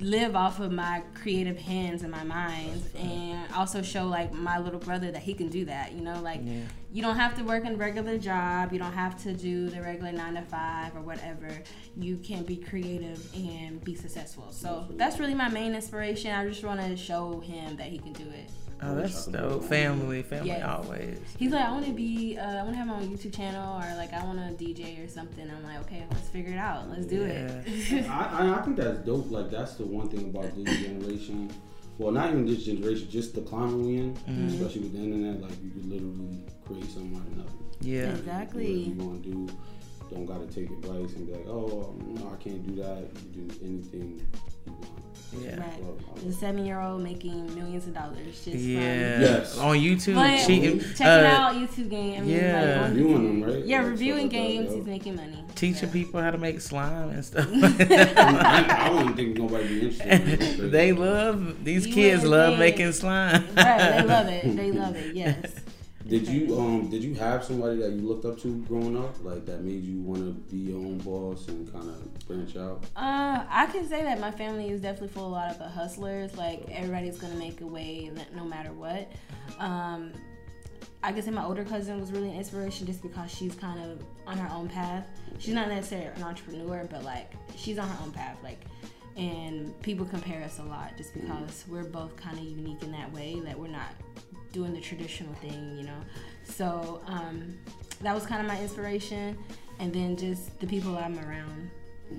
live 0.00 0.34
off 0.34 0.60
of 0.60 0.72
my 0.72 1.02
creative 1.14 1.58
hands 1.58 2.02
and 2.02 2.10
my 2.10 2.24
mind 2.24 2.82
and 2.96 3.50
also 3.52 3.82
show 3.82 4.06
like 4.06 4.32
my 4.32 4.58
little 4.58 4.80
brother 4.80 5.10
that 5.10 5.20
he 5.22 5.34
can 5.34 5.48
do 5.48 5.64
that 5.66 5.92
you 5.92 6.00
know? 6.00 6.20
Like 6.22 6.40
Yeah. 6.42 6.60
you 6.92 7.02
don't 7.02 7.16
have 7.16 7.36
to 7.36 7.42
work 7.44 7.64
in 7.64 7.74
a 7.74 7.76
regular 7.76 8.18
job. 8.18 8.72
You 8.72 8.78
don't 8.78 8.92
have 8.92 9.22
to 9.24 9.32
do 9.32 9.68
the 9.68 9.80
regular 9.82 10.12
nine 10.12 10.34
to 10.34 10.42
five 10.42 10.94
or 10.96 11.00
whatever. 11.00 11.48
You 11.96 12.16
can 12.18 12.44
be 12.44 12.56
creative 12.56 13.20
and 13.34 13.82
be 13.84 13.94
successful. 13.94 14.48
So 14.50 14.86
that's 14.96 15.18
really 15.18 15.34
my 15.34 15.48
main 15.48 15.74
inspiration. 15.74 16.30
I 16.32 16.46
just 16.48 16.64
want 16.64 16.80
to 16.80 16.96
show 16.96 17.40
him 17.40 17.76
that 17.76 17.86
he 17.86 17.98
can 17.98 18.12
do 18.12 18.24
it 18.30 18.50
Oh, 18.82 18.94
that's 18.94 19.26
dope. 19.26 19.64
Family, 19.64 20.22
family 20.22 20.48
Yes. 20.48 20.64
always. 20.64 21.18
He's 21.38 21.50
like, 21.52 21.64
I 21.64 21.70
want 21.72 21.86
to 21.86 21.92
be, 21.92 22.38
uh, 22.38 22.42
I 22.46 22.62
want 22.62 22.70
to 22.74 22.76
have 22.78 22.86
my 22.86 22.94
own 23.00 23.08
YouTube 23.08 23.34
channel, 23.34 23.76
or 23.76 23.96
like, 23.96 24.12
I 24.12 24.22
want 24.24 24.38
to 24.38 24.64
DJ 24.64 25.04
or 25.04 25.08
something. 25.08 25.50
I'm 25.50 25.62
like, 25.64 25.80
okay, 25.80 26.04
let's 26.10 26.28
figure 26.28 26.52
it 26.52 26.58
out. 26.58 26.88
Let's 26.88 27.06
do 27.06 27.22
it. 27.22 27.50
I, 28.08 28.28
I, 28.54 28.58
I 28.58 28.62
think 28.62 28.76
that's 28.76 28.98
dope. 29.00 29.30
Like 29.30 29.50
that's 29.50 29.74
the 29.74 29.84
one 29.86 30.08
thing 30.08 30.30
about 30.30 30.54
this 30.56 30.78
generation. 30.80 31.50
Well, 31.98 32.12
not 32.12 32.30
even 32.30 32.46
this 32.46 32.64
generation, 32.64 33.10
just 33.10 33.34
the 33.34 33.40
climate 33.40 33.74
we're 33.74 33.98
in, 33.98 34.14
Mm-hmm. 34.14 34.46
especially 34.54 34.82
with 34.82 34.92
the 34.92 34.98
internet. 35.00 35.40
Like 35.42 35.60
you 35.62 35.70
can 35.70 35.90
literally 35.90 36.44
create 36.64 36.84
something 36.90 37.16
out 37.16 37.26
of 37.26 37.36
nothing. 37.38 37.64
Yeah. 37.80 38.10
Exactly. 38.10 38.84
Whatever 38.84 39.02
you 39.02 39.08
want 39.08 39.22
to 39.24 39.30
do, 39.30 39.58
don't 40.10 40.24
gotta 40.26 40.46
take 40.46 40.70
advice 40.70 41.12
and 41.16 41.26
be 41.26 41.32
like, 41.32 41.46
oh, 41.48 41.94
no, 42.06 42.32
I 42.32 42.36
can't 42.42 42.64
do 42.66 42.80
that. 42.82 43.08
You 43.34 43.42
do 43.44 43.54
anything 43.64 44.18
you 44.18 44.24
want. 44.32 44.47
Yeah. 45.32 45.60
Right. 45.60 46.24
The 46.26 46.32
seven 46.32 46.64
year 46.64 46.80
old 46.80 47.02
making 47.02 47.54
millions 47.54 47.86
of 47.86 47.94
dollars 47.94 48.42
just 48.44 48.56
Yeah. 48.56 49.20
Yes. 49.20 49.58
On 49.58 49.76
YouTube, 49.76 50.14
But 50.14 50.46
cheating. 50.46 50.80
checking 50.80 51.06
uh, 51.06 51.34
out 51.38 51.54
YouTube 51.54 51.90
game. 51.90 52.14
I 52.16 52.20
mean, 52.24 52.34
yeah. 52.34 52.80
like, 52.82 52.90
Reviewing 52.92 53.40
them, 53.40 53.50
right? 53.50 53.64
Yeah, 53.64 53.78
Like, 53.82 53.90
reviewing 53.90 54.28
stuff 54.28 54.32
that, 54.32 54.48
games. 54.48 54.74
He's 54.74 54.84
making 54.86 55.16
money. 55.16 55.44
teaching 55.54 55.88
So. 55.88 55.92
people 55.92 56.20
how 56.22 56.30
to 56.30 56.38
make 56.38 56.60
slime 56.60 57.10
and 57.10 57.24
stuff. 57.24 57.46
I, 57.52 58.66
I 58.88 58.90
wouldn't 58.90 59.16
think 59.16 59.36
nobody 59.38 59.68
be 59.68 59.74
interested. 59.88 60.60
in 60.60 60.70
they 60.70 60.92
love 60.92 61.62
these 61.64 61.86
You 61.86 61.94
kids 61.94 62.24
love 62.24 62.58
making 62.58 62.92
slime. 62.92 63.44
right, 63.56 63.78
they 63.98 64.02
love 64.04 64.26
it. 64.28 64.44
They 64.56 64.72
love 64.72 64.96
it. 64.96 65.14
Yes. 65.14 65.36
Did 66.08 66.26
you 66.26 66.58
um 66.58 66.88
did 66.88 67.04
you 67.04 67.14
have 67.16 67.44
somebody 67.44 67.76
that 67.80 67.92
you 67.92 68.00
looked 68.00 68.24
up 68.24 68.40
to 68.40 68.56
growing 68.64 68.96
up, 68.96 69.22
like 69.22 69.44
that 69.44 69.62
made 69.62 69.84
you 69.84 70.00
want 70.00 70.20
to 70.20 70.32
be 70.50 70.70
your 70.70 70.78
own 70.78 70.96
boss 70.98 71.46
and 71.48 71.70
kind 71.70 71.90
of 71.90 72.26
branch 72.26 72.56
out? 72.56 72.82
Uh, 72.96 73.44
I 73.46 73.66
can 73.66 73.86
say 73.86 74.02
that 74.04 74.18
my 74.18 74.30
family 74.30 74.70
is 74.70 74.80
definitely 74.80 75.08
full 75.08 75.26
of 75.26 75.32
a 75.32 75.34
lot 75.34 75.50
of 75.50 75.58
the 75.58 75.68
hustlers. 75.68 76.34
Like 76.34 76.64
everybody's 76.70 77.18
gonna 77.18 77.34
make 77.34 77.60
a 77.60 77.66
way, 77.66 78.10
no 78.34 78.44
matter 78.44 78.72
what. 78.72 79.12
Um, 79.58 80.12
I 81.02 81.12
can 81.12 81.22
say 81.22 81.30
my 81.30 81.44
older 81.44 81.64
cousin 81.64 82.00
was 82.00 82.10
really 82.10 82.30
an 82.30 82.36
inspiration 82.36 82.86
just 82.86 83.02
because 83.02 83.30
she's 83.30 83.54
kind 83.54 83.78
of 83.78 84.02
on 84.26 84.38
her 84.38 84.52
own 84.54 84.68
path. 84.68 85.06
She's 85.38 85.54
not 85.54 85.68
necessarily 85.68 86.08
an 86.08 86.22
entrepreneur, 86.22 86.88
but 86.90 87.04
like 87.04 87.32
she's 87.54 87.78
on 87.78 87.86
her 87.86 87.98
own 88.02 88.12
path. 88.12 88.38
Like, 88.42 88.62
and 89.18 89.78
people 89.82 90.06
compare 90.06 90.42
us 90.44 90.58
a 90.60 90.62
lot 90.62 90.96
just 90.96 91.12
because 91.14 91.64
we're 91.68 91.84
both 91.84 92.16
kind 92.16 92.38
of 92.38 92.44
unique 92.44 92.82
in 92.82 92.92
that 92.92 93.12
way 93.12 93.40
that 93.44 93.58
we're 93.58 93.66
not 93.68 93.92
doing 94.52 94.72
the 94.72 94.80
traditional 94.80 95.34
thing, 95.34 95.76
you 95.76 95.84
know. 95.84 96.00
So 96.44 97.02
um, 97.06 97.54
that 98.00 98.14
was 98.14 98.24
kind 98.24 98.40
of 98.40 98.46
my 98.46 98.60
inspiration, 98.60 99.36
and 99.80 99.92
then 99.92 100.16
just 100.16 100.58
the 100.60 100.66
people 100.66 100.96
I'm 100.96 101.18
around. 101.18 101.70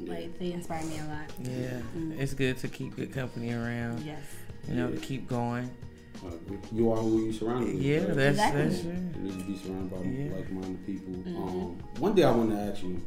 Like 0.06 0.38
they 0.38 0.51
inspire 0.51 0.84
me 0.84 1.00
a 1.00 1.06
lot. 1.06 1.32
Yeah, 1.41 1.82
Mm. 1.98 2.20
it's 2.20 2.36
good 2.36 2.58
to 2.60 2.68
keep 2.68 2.96
good 2.96 3.12
company 3.12 3.53
around. 3.53 4.03
Yes. 4.06 4.22
You 4.68 4.75
know, 4.75 4.91
to 4.91 4.98
keep 4.98 5.27
going. 5.27 5.68
Uh, 6.24 6.29
you 6.72 6.91
are 6.91 6.98
who 6.98 7.25
you 7.25 7.34
surround 7.34 7.65
with. 7.65 7.75
Yeah, 7.82 8.00
right? 8.00 8.08
that's 8.15 8.29
Exactly. 8.38 8.62
that's 8.63 8.84
You 8.84 8.91
need 9.24 9.39
to 9.39 9.46
be 9.46 9.58
surrounded 9.58 9.89
by 9.89 10.03
Yeah. 10.03 10.36
like-minded 10.36 10.86
people. 10.86 11.13
Mhm. 11.13 11.38
Um, 11.38 11.77
one 11.98 12.13
day 12.13 12.24
I 12.24 12.32
want 12.32 12.51
to 12.51 12.58
ask 12.58 12.84
you: 12.84 13.01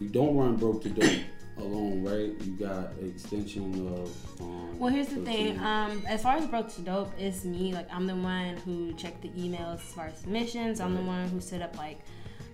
You 0.00 0.08
don't 0.08 0.34
run 0.36 0.56
broke 0.56 0.82
to 0.84 0.88
dope 0.88 1.20
alone, 1.58 2.02
right? 2.02 2.32
You 2.44 2.52
got 2.58 2.92
extension 3.02 3.86
of. 3.88 4.40
Um, 4.40 4.78
Well, 4.78 4.92
here's 4.92 5.08
the 5.08 5.22
thing. 5.24 5.58
Um, 5.60 6.02
as 6.08 6.22
far 6.22 6.36
as 6.36 6.46
broke 6.46 6.72
to 6.74 6.80
dope, 6.82 7.12
it's 7.18 7.44
me. 7.44 7.72
Like 7.72 7.92
I'm 7.92 8.06
the 8.06 8.16
one 8.16 8.56
who 8.58 8.92
checked 8.94 9.22
the 9.22 9.28
emails 9.30 9.74
as 9.76 9.92
far 9.92 10.06
as 10.06 10.18
submissions. 10.18 10.80
I'm 10.80 10.94
the 10.94 11.02
one 11.02 11.28
who 11.28 11.40
set 11.40 11.62
up 11.62 11.76
like 11.76 12.00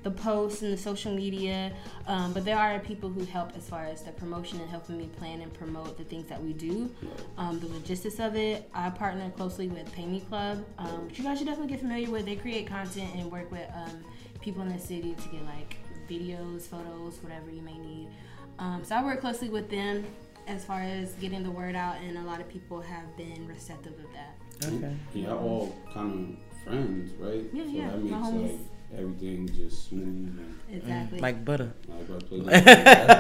the 0.05 0.11
posts 0.11 0.63
and 0.63 0.73
the 0.73 0.77
social 0.77 1.13
media. 1.15 1.73
Um, 2.07 2.33
but 2.33 2.45
there 2.45 2.57
are 2.57 2.79
people 2.79 3.09
who 3.09 3.25
help 3.25 3.57
as 3.57 3.69
far 3.69 3.85
as 3.85 4.03
the 4.03 4.13
promotion 4.13 4.61
and 4.61 4.71
helping 4.71 4.97
me 4.97 5.09
plan 5.19 5.41
and 5.41 5.53
promote 5.53 5.99
the 5.99 6.05
things 6.05 6.29
that 6.29 6.41
we 6.43 6.53
do. 6.53 6.95
Um, 7.37 7.59
the 7.61 7.67
logistics 7.69 8.21
of 8.21 8.37
it. 8.37 8.69
I 8.75 8.91
partner 8.91 9.31
closely 9.31 9.69
with 9.69 9.91
Pay 9.93 10.07
Me 10.07 10.21
Club, 10.21 10.65
um, 10.79 11.07
which 11.07 11.19
you 11.19 11.25
guys 11.25 11.39
should 11.39 11.47
definitely 11.47 11.73
get 11.73 11.81
familiar 11.81 12.11
with. 12.11 12.27
They 12.27 12.37
create 12.37 12.67
content 12.67 13.11
and 13.15 13.31
work 13.31 13.51
with 13.51 13.69
um, 13.75 14.05
people 14.41 14.63
in 14.63 14.69
the 14.69 14.79
city 14.79 15.15
to 15.15 15.29
get 15.31 15.45
like 15.45 15.77
videos, 16.09 16.63
photos, 16.63 17.23
whatever 17.23 17.51
you 17.51 17.63
may 17.63 17.77
need. 17.79 18.09
Um, 18.59 18.85
so 18.85 18.95
I 18.97 19.05
work 19.05 19.21
closely 19.21 19.49
with 19.49 19.71
them 19.71 20.05
as 20.47 20.65
far 20.65 20.81
as 20.81 21.13
getting 21.15 21.43
the 21.43 21.51
word 21.51 21.77
out, 21.77 21.97
and 22.03 22.17
a 22.19 22.23
lot 22.23 22.41
of 22.41 22.49
people 22.49 22.81
have 22.81 23.17
been 23.17 23.47
receptive 23.47 23.93
of 23.93 24.07
that. 24.15 24.37
Okay. 24.75 24.95
Yeah, 25.15 25.35
all 25.35 25.77
kind 25.93 26.37
of 26.37 26.65
friends, 26.65 27.13
right? 27.21 27.45
Yeah, 27.53 27.65
so 27.65 27.71
yeah, 27.71 27.91
That 27.91 27.99
my 28.05 28.11
makes 28.19 28.29
homies. 28.29 28.43
like 28.91 29.01
everything 29.01 29.49
just 29.55 29.89
smooth 29.89 30.39
and 30.39 30.55
Exactly. 30.73 31.19
Like 31.21 31.45
butter. 31.45 31.73
like 31.89 32.11
I 32.11 32.25
play 32.25 32.39
like, 32.41 32.67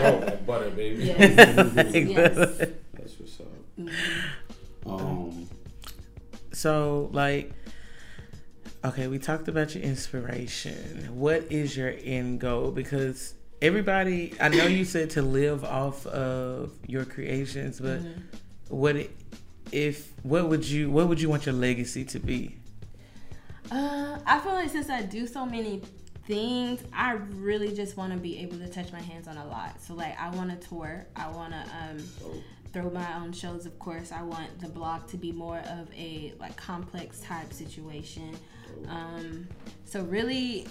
oh, 0.01 0.39
butter, 0.47 0.71
baby. 0.71 1.05
Yes. 1.05 1.75
Like 1.77 1.95
Yes. 1.95 2.35
butter. 2.35 2.75
That's 2.95 3.19
what's 3.21 3.41
up. 3.41 3.47
Mhm. 3.79 3.91
Um, 4.87 5.49
So, 6.53 7.11
like, 7.13 7.53
okay, 8.85 9.07
we 9.07 9.19
talked 9.19 9.47
about 9.49 9.75
your 9.75 9.85
inspiration. 9.85 11.09
What 11.15 11.45
is 11.53 11.77
your 11.77 11.95
end 12.03 12.41
goal? 12.41 12.71
Because 12.73 13.35
everybody, 13.61 14.33
I 14.41 14.49
know 14.49 14.67
you 14.67 14.85
said 14.85 15.11
to 15.11 15.23
live 15.23 15.65
off 15.65 16.07
of 16.07 16.73
your 16.87 17.05
creations, 17.05 17.81
but 17.81 18.01
Mhm. 18.01 18.23
what 18.69 18.97
if 19.73 20.13
what 20.23 20.49
would 20.49 20.65
you 20.69 20.91
what 20.91 21.09
would 21.09 21.21
you 21.21 21.29
want 21.29 21.45
your 21.47 21.55
legacy 21.55 22.05
to 22.05 22.19
be? 22.19 22.57
Uh, 23.71 24.19
I 24.27 24.39
feel 24.41 24.53
like 24.53 24.71
since 24.71 24.89
I 24.89 25.03
do 25.03 25.27
so 25.27 25.45
many 25.45 25.83
things, 26.27 26.81
I 26.93 27.13
really 27.37 27.75
just 27.75 27.97
want 27.97 28.13
to 28.13 28.19
be 28.19 28.39
able 28.39 28.59
to 28.59 28.69
touch 28.69 28.93
my 28.93 29.01
hands 29.01 29.29
on 29.29 29.37
a 29.37 29.47
lot. 29.47 29.81
So 29.83 29.95
like, 29.95 30.19
I 30.19 30.31
want 30.31 30.51
to 30.59 30.69
tour. 30.69 31.07
I 31.17 31.29
want 31.31 31.53
to 31.53 31.59
um, 31.61 31.99
Oh, 32.25 32.35
throw 32.73 32.91
my 32.91 33.15
own 33.17 33.33
shows. 33.33 33.67
Of 33.67 33.79
course, 33.79 34.11
I 34.13 34.23
want 34.23 34.59
the 34.61 34.69
blog 34.69 35.07
to 35.09 35.17
be 35.19 35.33
more 35.33 35.59
of 35.59 35.89
a 35.97 36.33
like 36.41 36.57
complex 36.57 37.21
type 37.21 37.53
situation. 37.53 38.35
Um, 38.89 39.49
so 39.85 40.03
really, 40.05 40.67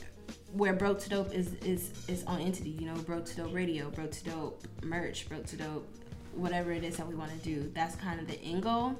where 0.53 0.73
Broke 0.73 0.99
to 0.99 1.09
Dope 1.09 1.33
is 1.33 1.53
is 1.65 1.91
is 2.07 2.23
on 2.25 2.39
entity. 2.39 2.71
You 2.71 2.87
know, 2.87 2.95
Broke 2.95 3.25
to 3.25 3.35
Dope 3.35 3.53
Radio, 3.53 3.89
Broke 3.89 4.11
to 4.11 4.23
Dope 4.23 4.61
merch, 4.83 5.27
Broke 5.27 5.45
to 5.47 5.55
Dope, 5.55 5.87
whatever 6.33 6.71
it 6.71 6.83
is 6.83 6.97
that 6.97 7.07
we 7.07 7.15
want 7.15 7.31
to 7.31 7.37
do. 7.37 7.71
That's 7.73 7.95
kind 7.95 8.19
of 8.19 8.27
the 8.27 8.39
end 8.41 8.63
goal. 8.63 8.95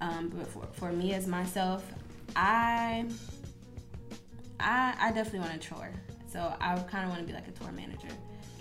Um, 0.00 0.28
but 0.34 0.46
for, 0.46 0.66
for 0.72 0.92
me 0.92 1.14
as 1.14 1.26
myself, 1.26 1.84
I 2.34 3.06
I 4.60 4.94
I 4.98 5.12
definitely 5.12 5.40
want 5.40 5.60
to 5.60 5.68
tour. 5.68 5.90
So 6.30 6.54
I 6.60 6.76
kind 6.80 7.04
of 7.04 7.10
want 7.10 7.20
to 7.22 7.26
be 7.26 7.32
like 7.32 7.48
a 7.48 7.52
tour 7.52 7.72
manager. 7.72 8.08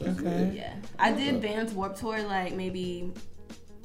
Okay. 0.02 0.52
Yeah, 0.56 0.76
I 1.00 1.12
did 1.14 1.42
Vans 1.42 1.74
Warped 1.74 2.00
Tour 2.00 2.22
like 2.24 2.54
maybe 2.54 3.14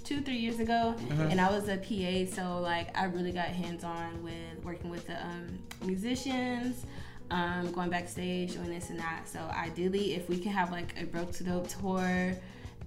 two, 0.05 0.21
three 0.21 0.39
years 0.39 0.59
ago, 0.59 0.97
and 1.09 1.41
I 1.41 1.51
was 1.51 1.69
a 1.69 1.77
PA, 1.77 2.35
so 2.35 2.61
like 2.61 2.97
I 2.99 3.05
really 3.05 3.31
got 3.31 3.47
hands 3.47 3.85
on 3.85 4.23
with 4.25 4.65
working 4.65 4.91
with 4.91 5.07
the 5.07 5.15
um, 5.25 5.59
musicians, 5.85 6.85
um, 7.31 7.71
going 7.73 7.91
backstage, 7.91 8.55
doing 8.55 8.71
this 8.71 8.91
and 8.91 8.99
that. 8.99 9.29
So 9.29 9.39
ideally, 9.53 10.15
if 10.15 10.29
we 10.29 10.39
can 10.39 10.53
have 10.53 10.71
like 10.71 10.95
a 11.01 11.05
Broke 11.05 11.33
to 11.33 11.45
Dope 11.45 11.69
tour. 11.69 12.35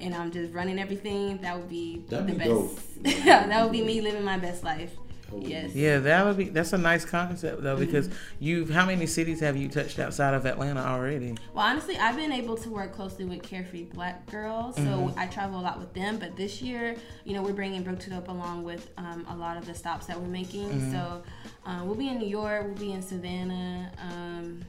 And 0.02 0.14
I'm 0.16 0.32
just 0.32 0.54
running 0.54 0.80
everything. 0.80 1.38
That 1.38 1.56
would 1.56 1.70
be 1.70 2.04
That'd 2.10 2.28
the 2.28 2.32
be 2.34 2.38
best. 2.40 2.50
dope. 2.50 2.80
that 3.26 3.64
would 3.64 3.72
be 3.72 3.84
me 3.84 4.02
living 4.02 4.24
my 4.24 4.38
best 4.40 4.64
life. 4.64 4.92
Yes. 5.36 5.74
Yeah, 5.74 6.00
that 6.00 6.26
would 6.26 6.36
be. 6.38 6.46
That's 6.50 6.74
a 6.74 6.78
nice 6.78 7.06
concept 7.06 7.62
though, 7.64 7.76
Mm-hmm. 7.76 7.86
because 7.86 8.10
you've. 8.40 8.70
How 8.72 8.86
many 8.88 9.06
cities 9.06 9.40
have 9.40 9.56
you 9.56 9.70
touched 9.70 10.00
outside 10.00 10.34
of 10.34 10.46
Atlanta 10.48 10.82
already? 10.82 11.38
Well, 11.54 11.66
honestly, 11.66 11.96
I've 11.98 12.16
been 12.16 12.32
able 12.32 12.58
to 12.58 12.70
work 12.70 12.94
closely 12.94 13.26
with 13.26 13.44
Carefree 13.44 13.84
Black 13.86 14.26
Girls, 14.30 14.76
so 14.76 15.14
I 15.16 15.28
travel 15.28 15.60
a 15.60 15.62
lot 15.62 15.80
with 15.80 15.94
them. 15.94 16.18
But 16.18 16.36
this 16.36 16.62
year, 16.62 16.96
you 17.24 17.34
know, 17.34 17.42
we're 17.44 17.54
bringing 17.54 17.84
Broke 17.84 18.00
to 18.00 18.10
Dope 18.10 18.28
along 18.30 18.64
with 18.64 18.90
um, 18.98 19.26
a 19.30 19.36
lot 19.36 19.58
of 19.58 19.66
the 19.66 19.74
stops 19.76 20.08
that 20.08 20.20
we're 20.20 20.28
making. 20.28 20.92
So 20.92 21.24
um, 21.66 21.86
we'll 21.88 21.96
be 21.96 22.10
in 22.10 22.20
New 22.20 22.28
York, 22.28 22.66
we'll 22.66 22.76
be 22.76 22.92
in 22.92 23.02
Savannah, 23.02 23.92
um, 24.02 24.62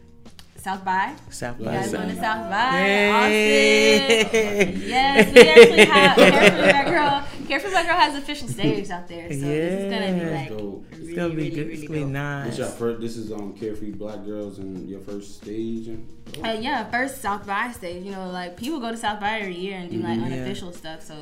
South 0.56 0.84
by. 0.84 1.14
South 1.30 1.58
You 1.58 1.66
by 1.66 1.72
guys 1.72 1.92
going 1.92 2.08
to 2.08 2.16
South. 2.16 2.50
By? 2.50 2.80
Yay. 2.80 4.22
Austin. 4.22 4.80
Yes, 4.88 5.34
we 5.34 5.40
actually 5.40 5.84
have 5.84 6.16
Carefree 6.16 6.70
Black 6.70 6.86
Girl. 6.86 7.24
Carefree 7.46 7.70
Black 7.70 7.86
Girl 7.86 7.96
has 7.96 8.14
official 8.16 8.48
stage 8.48 8.90
out 8.90 9.06
there, 9.08 9.28
so 9.32 9.46
it's 9.46 9.94
gonna 9.94 10.24
be 10.24 10.30
like 10.30 10.48
Dope. 10.48 10.86
It's 10.92 11.14
gonna 11.14 11.28
be 11.30 11.36
really, 11.36 11.50
good. 11.50 11.66
really 11.68 11.72
It's 11.74 11.82
gonna 11.88 12.00
be 12.00 12.04
nice. 12.06 12.46
This, 12.50 12.58
your 12.58 12.68
first, 12.68 13.00
this 13.00 13.16
is 13.16 13.32
um 13.32 13.52
Carefree 13.54 13.90
Black 13.92 14.24
Girls 14.24 14.58
and 14.58 14.88
your 14.88 15.00
first 15.00 15.36
stage 15.42 15.88
and 15.88 16.06
Uh, 16.44 16.56
yeah, 16.60 16.84
first 16.90 17.20
South 17.20 17.46
by 17.46 17.70
stage. 17.72 18.04
You 18.04 18.12
know, 18.12 18.30
like 18.30 18.56
people 18.56 18.80
go 18.80 18.90
to 18.90 18.96
South 18.96 19.20
by 19.20 19.40
every 19.40 19.54
year 19.56 19.76
and 19.76 19.90
do 19.90 19.98
like 19.98 20.18
Mhm. 20.18 20.30
Yeah. 20.30 20.36
unofficial 20.36 20.72
stuff. 20.72 21.02
So 21.02 21.14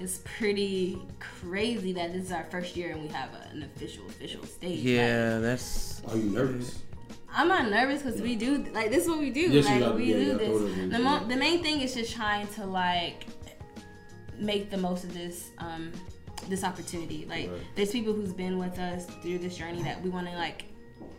it's 0.00 0.20
pretty 0.38 0.98
crazy 1.20 1.92
that 1.94 2.12
this 2.12 2.24
is 2.26 2.32
our 2.32 2.44
first 2.50 2.76
year 2.76 2.90
and 2.92 3.02
we 3.02 3.08
have 3.08 3.30
a, 3.34 3.54
an 3.54 3.62
official 3.62 4.04
official 4.06 4.44
stage. 4.44 4.78
Like, 4.78 4.84
Yeah, 4.84 5.38
that's. 5.38 6.02
are 6.08 6.16
you 6.16 6.30
nervous? 6.30 6.78
I'm 7.30 7.48
not 7.48 7.70
nervous 7.70 8.02
because 8.02 8.20
we 8.22 8.36
do 8.36 8.64
like 8.72 8.90
this 8.90 9.04
is 9.04 9.08
what 9.08 9.18
we 9.20 9.30
do. 9.30 9.40
Yes, 9.42 9.64
you 9.66 9.70
like 9.72 9.80
got- 9.80 9.96
we 9.96 10.04
yeah, 10.06 10.16
do 10.18 10.24
yeah, 10.24 10.34
this. 10.34 10.48
thought 10.48 10.90
The 10.90 10.98
mo- 10.98 11.24
the 11.28 11.36
main 11.36 11.62
thing 11.62 11.80
is 11.82 11.94
just 11.94 12.12
trying 12.14 12.46
to 12.56 12.64
like 12.66 13.26
make 14.38 14.70
the 14.70 14.78
most 14.78 15.04
of 15.04 15.14
this 15.14 15.50
um 15.58 15.92
this 16.48 16.64
opportunity. 16.64 17.26
Like 17.28 17.50
Right. 17.50 17.60
there's 17.74 17.90
people 17.90 18.12
who's 18.12 18.32
been 18.32 18.58
with 18.58 18.78
us 18.78 19.06
through 19.22 19.38
this 19.38 19.56
journey 19.56 19.82
that 19.82 20.00
we 20.02 20.10
want 20.10 20.26
to 20.28 20.34
like 20.36 20.64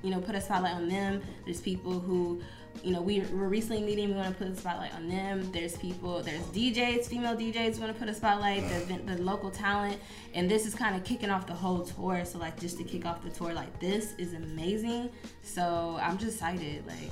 you 0.03 0.11
know 0.11 0.19
put 0.21 0.35
a 0.35 0.41
spotlight 0.41 0.75
on 0.75 0.87
them. 0.89 1.21
There's 1.45 1.61
people 1.61 1.99
who 1.99 2.41
you 2.83 2.91
know 2.93 3.01
we 3.01 3.19
were 3.33 3.49
recently 3.49 3.81
meeting. 3.81 4.09
We 4.09 4.15
want 4.15 4.37
to 4.37 4.43
put 4.43 4.47
a 4.51 4.55
spotlight 4.55 4.93
on 4.95 5.09
them. 5.09 5.51
There's 5.51 5.75
people. 5.77 6.21
There's 6.21 6.41
DJs, 6.57 7.07
female 7.07 7.35
DJs. 7.35 7.75
We 7.75 7.81
want 7.81 7.93
to 7.93 7.99
put 7.99 8.07
a 8.07 8.13
spotlight. 8.13 8.63
The 8.69 9.15
the 9.15 9.21
local 9.21 9.51
talent, 9.51 9.97
and 10.33 10.49
this 10.49 10.65
is 10.65 10.73
kind 10.75 10.95
of 10.95 11.03
kicking 11.03 11.29
off 11.29 11.45
the 11.47 11.53
whole 11.53 11.83
tour. 11.83 12.23
So 12.25 12.37
like 12.39 12.57
just 12.59 12.77
to 12.77 12.83
kick 12.83 13.05
off 13.05 13.21
the 13.23 13.29
tour 13.31 13.53
like 13.53 13.77
this 13.79 14.13
is 14.17 14.33
amazing. 14.33 15.09
So 15.43 15.97
I'm 16.01 16.17
just 16.17 16.35
excited. 16.35 16.85
Like 16.87 17.11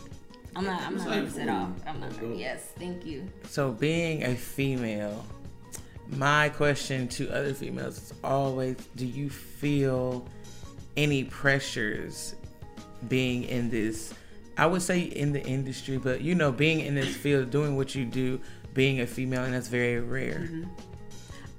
I'm 0.55 0.63
not. 0.65 0.81
I'm 0.83 0.95
not 0.95 1.01
Excited 1.07 1.23
nervous 1.23 1.37
at 1.39 1.49
all. 1.49 1.55
I'm 1.85 1.99
not. 1.99 2.09
That's 2.09 2.21
nervous. 2.21 2.29
dope. 2.29 2.39
Yes, 2.39 2.71
thank 2.79 3.05
you. 3.05 3.27
So 3.49 3.71
being 3.71 4.23
a 4.23 4.35
female, 4.35 5.25
my 6.15 6.49
question 6.49 7.07
to 7.09 7.29
other 7.29 7.53
females 7.53 7.97
is 7.97 8.13
always: 8.23 8.77
Do 8.95 9.05
you 9.05 9.29
feel 9.29 10.27
any 10.95 11.23
pressures 11.25 12.35
being 13.07 13.43
in 13.43 13.69
this? 13.69 14.13
I 14.57 14.65
would 14.65 14.81
say 14.81 15.01
in 15.01 15.33
the 15.33 15.43
industry, 15.45 15.97
but 15.97 16.21
you 16.21 16.33
know, 16.33 16.51
being 16.51 16.79
in 16.79 16.95
this 16.95 17.15
field, 17.15 17.51
doing 17.51 17.75
what 17.75 17.93
you 17.93 18.05
do, 18.05 18.39
being 18.73 19.01
a 19.01 19.07
female, 19.07 19.43
and 19.43 19.53
that's 19.53 19.67
very 19.67 19.99
rare. 19.99 20.47
Mm-hmm. 20.49 20.63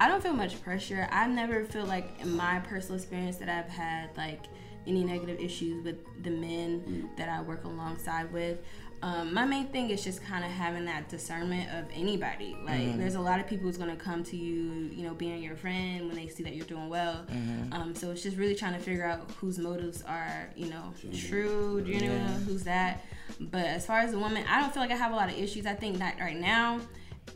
I 0.00 0.09
don't 0.09 0.23
feel 0.23 0.33
much 0.33 0.62
pressure. 0.62 1.09
I 1.11 1.26
never 1.26 1.64
feel 1.64 1.85
like 1.85 2.21
in 2.21 2.37
my 2.37 2.61
personal 2.61 2.97
experience 2.97 3.37
that 3.38 3.49
I've 3.49 3.69
had 3.69 4.17
like 4.17 4.45
any 4.87 5.05
negative 5.05 5.40
issues 5.40 5.85
with 5.85 5.97
the 6.23 6.31
men 6.31 6.81
mm. 6.81 7.17
that 7.17 7.28
I 7.28 7.43
work 7.43 7.64
alongside 7.64 8.33
with. 8.33 8.59
Um, 9.00 9.33
my 9.33 9.45
main 9.45 9.69
thing 9.69 9.90
is 9.90 10.02
just 10.02 10.25
kind 10.25 10.45
of 10.45 10.50
having 10.50 10.85
that 10.87 11.09
discernment 11.09 11.71
of 11.73 11.85
anybody. 11.95 12.57
Like, 12.64 12.97
there's 12.99 13.14
a 13.14 13.21
lot 13.21 13.38
of 13.38 13.47
people 13.47 13.67
who's 13.67 13.76
gonna 13.76 13.95
come 13.95 14.25
to 14.25 14.37
you, 14.37 14.90
you 14.93 15.05
know, 15.05 15.14
being 15.14 15.40
your 15.40 15.55
friend 15.57 16.07
when 16.09 16.17
they 16.17 16.26
see 16.26 16.43
that 16.43 16.57
you're 16.57 16.67
doing 16.67 16.88
well. 16.88 17.25
Um, 17.73 17.95
so 17.95 18.11
it's 18.11 18.23
just 18.23 18.37
really 18.37 18.57
trying 18.57 18.75
to 18.75 18.81
figure 18.81 19.05
out 19.05 19.31
whose 19.40 19.59
motives 19.59 20.02
are, 20.02 20.50
you 20.57 20.67
know, 20.71 20.93
true, 21.17 21.81
genuine, 21.87 22.23
Yeah. 22.23 22.38
who's 22.40 22.64
that. 22.64 23.05
But 23.38 23.67
as 23.67 23.87
far 23.87 24.00
as 24.00 24.11
the 24.11 24.19
woman, 24.19 24.45
I 24.49 24.61
don't 24.61 24.73
feel 24.75 24.83
like 24.83 24.90
I 24.90 24.97
have 24.97 25.12
a 25.12 25.17
lot 25.17 25.28
of 25.31 25.38
issues. 25.38 25.64
I 25.67 25.75
think 25.75 25.99
that 25.99 26.19
right 26.19 26.37
now, 26.37 26.81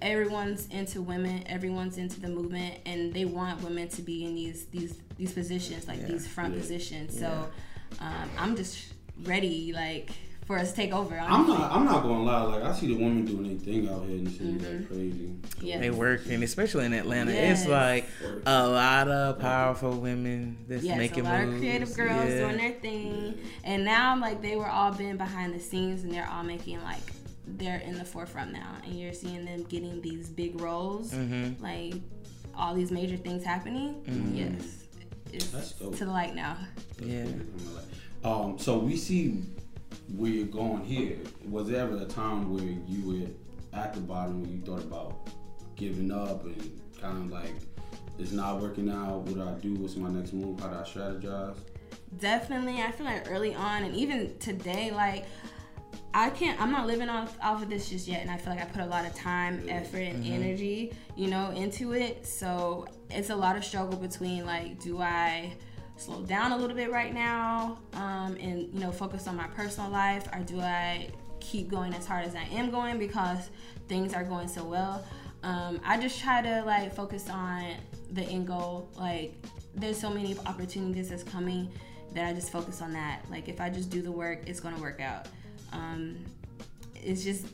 everyone's 0.01 0.67
into 0.69 1.01
women, 1.01 1.45
everyone's 1.47 1.97
into 1.97 2.19
the 2.19 2.29
movement, 2.29 2.79
and 2.87 3.13
they 3.13 3.25
want 3.25 3.63
women 3.63 3.89
to 3.91 4.03
be 4.03 4.25
in 4.25 4.35
these 4.35 4.67
these 4.67 4.97
these 5.17 5.33
positions, 5.33 5.87
like 5.87 6.01
Yeah. 6.01 6.07
these 6.09 6.27
front 6.27 6.55
Yeah. 6.55 6.61
positions. 6.61 7.17
So 7.17 7.49
um, 8.01 8.31
I'm 8.37 8.57
just 8.57 8.95
ready, 9.23 9.73
like 9.73 10.11
for 10.47 10.59
us 10.59 10.71
to 10.71 10.77
take 10.77 10.93
over. 10.93 11.19
I'm 11.19 11.47
not. 11.47 11.71
I'm 11.73 11.85
not 11.85 12.03
gonna 12.03 12.23
lie. 12.23 12.43
Like 12.43 12.63
I 12.65 12.73
see 12.75 12.89
the 12.89 12.95
women 12.95 13.25
doing 13.25 13.45
their 13.49 13.59
thing 13.59 13.89
out 13.89 14.05
here 14.07 14.17
in 14.17 14.25
the 14.25 14.31
city 14.31 14.45
Mm-hmm. 14.53 14.77
like 14.79 14.89
crazy. 14.89 15.35
Yeah. 15.61 15.79
They 15.79 15.91
work, 15.91 16.23
and 16.29 16.43
especially 16.43 16.85
in 16.87 16.93
Atlanta, 16.93 17.33
it's 17.33 17.67
like 17.67 18.07
a 18.47 18.67
lot 18.69 19.09
of 19.09 19.39
powerful 19.39 19.93
women 19.99 20.59
that's 20.69 20.83
Yes, 20.83 20.99
making 20.99 21.27
a 21.27 21.31
lot 21.31 21.43
moves. 21.45 21.55
of 21.55 21.61
creative 21.61 21.95
girls 21.97 22.29
Yeah. 22.29 22.39
doing 22.41 22.57
their 22.57 22.73
thing, 22.73 23.39
and 23.65 23.85
now 23.85 24.13
I'm 24.13 24.21
like 24.21 24.43
they 24.43 24.57
were 24.57 24.69
all 24.69 24.93
been 24.93 25.17
behind 25.17 25.55
the 25.55 25.61
scenes, 25.61 26.03
and 26.03 26.13
they're 26.13 26.29
all 26.29 26.43
making 26.43 26.83
like 26.83 27.01
they're 27.47 27.79
in 27.79 27.97
the 27.99 28.05
forefront 28.05 28.53
now, 28.53 28.77
and 28.85 28.95
you're 28.99 29.13
seeing 29.13 29.45
them 29.45 29.63
getting 29.65 30.01
these 30.01 30.29
big 30.29 30.61
roles, 30.61 31.13
Mhm. 31.13 31.61
like 31.61 31.95
all 32.55 32.75
these 32.75 32.91
major 32.91 33.17
things 33.17 33.45
happening. 33.45 33.97
Yes, 34.35 34.63
it's 35.33 35.47
That's 35.51 35.73
dope. 35.73 35.97
to 35.97 36.05
the 36.05 36.11
light 36.11 36.35
now. 36.35 36.57
Yeah. 37.01 37.27
Um. 38.25 38.59
So 38.59 38.79
we 38.79 38.97
see 38.97 39.43
where 40.17 40.31
you're 40.31 40.47
going 40.47 40.85
here. 40.85 41.19
Was 41.49 41.69
there 41.69 41.81
ever 41.81 41.97
a 41.97 42.05
time 42.05 42.53
where 42.53 42.65
you 42.65 43.21
were 43.21 43.79
at 43.79 43.95
the 43.95 44.01
bottom 44.01 44.43
where 44.43 44.51
you 44.51 44.61
thought 44.61 44.83
about 44.83 45.29
giving 45.77 46.11
up 46.11 46.45
and 46.45 46.81
kind 47.01 47.17
of 47.17 47.31
like 47.31 47.55
it's 48.19 48.33
not 48.33 48.61
working 48.61 48.91
out? 48.91 49.23
What 49.23 49.35
do 49.35 49.43
I 49.43 49.53
do? 49.61 49.75
What's 49.75 49.97
my 49.97 50.11
next 50.11 50.33
move? 50.33 50.61
How 50.61 50.69
do 50.69 50.77
I 50.77 50.83
strategize? 50.83 51.57
Definitely, 52.19 52.83
I 52.83 52.91
feel 52.93 53.07
like 53.07 53.31
early 53.31 53.55
on, 53.55 53.85
and 53.85 53.97
even 53.97 54.37
today, 54.39 54.91
like 54.91 55.25
I 56.13 56.29
can't. 56.31 56.61
I'm 56.61 56.71
not 56.71 56.87
living 56.87 57.09
off 57.09 57.37
off 57.43 57.63
of 57.63 57.71
this 57.71 57.89
just 57.89 58.07
yet, 58.07 58.21
and 58.21 58.31
I 58.31 58.37
feel 58.37 58.53
like 58.53 58.63
I 58.63 58.67
put 58.67 58.83
a 58.83 58.87
lot 58.87 59.07
of 59.07 59.15
time, 59.15 59.65
effort, 59.69 59.99
and 59.99 60.23
mm-hmm. 60.23 60.35
energy, 60.35 60.93
you 61.17 61.29
know, 61.29 61.51
into 61.53 61.93
it. 61.95 62.27
So 62.27 62.87
it's 63.11 63.31
a 63.31 63.37
lot 63.37 63.57
of 63.57 63.65
struggle 63.65 63.99
between 63.99 64.45
like, 64.45 64.79
do 64.79 65.01
I 65.01 65.55
slow 66.03 66.23
down 66.23 66.53
a 66.53 66.57
little 66.57 66.77
bit 66.77 66.91
right 66.91 67.15
now, 67.15 67.79
um, 67.95 68.37
and 68.41 68.73
you 68.73 68.81
know, 68.81 68.91
focus 68.91 69.27
on 69.27 69.37
my 69.37 69.47
personal 69.49 69.91
life, 69.91 70.27
or 70.33 70.41
do 70.41 70.61
I 70.61 71.09
keep 71.41 71.69
going 71.69 71.95
as 71.95 72.07
hard 72.07 72.25
as 72.25 72.35
I 72.35 72.45
am 72.53 72.71
going 72.71 72.99
because 72.99 73.51
things 73.89 74.15
are 74.15 74.25
going 74.25 74.49
so 74.49 74.65
well? 74.65 75.05
Um, 75.43 75.81
I 75.85 75.99
just 75.99 76.21
try 76.21 76.43
to 76.43 76.63
like 76.65 76.95
focus 76.95 77.29
on 77.29 77.75
the 78.13 78.23
end 78.23 78.47
goal. 78.47 78.91
Like, 78.97 79.35
there's 79.75 79.99
so 79.99 80.11
many 80.11 80.37
opportunities 80.47 81.09
that's 81.09 81.25
coming 81.25 81.71
that 82.15 82.27
I 82.27 82.33
just 82.33 82.53
focus 82.53 82.83
on 82.83 82.93
that. 82.93 83.23
Like, 83.31 83.49
if 83.49 83.61
I 83.61 83.71
just 83.71 83.91
do 83.91 84.03
the 84.03 84.13
work, 84.13 84.43
it's 84.47 84.61
gonna 84.61 84.81
work 84.81 85.01
out. 85.01 85.29
Um, 85.73 86.25
it's 86.95 87.25
just 87.25 87.47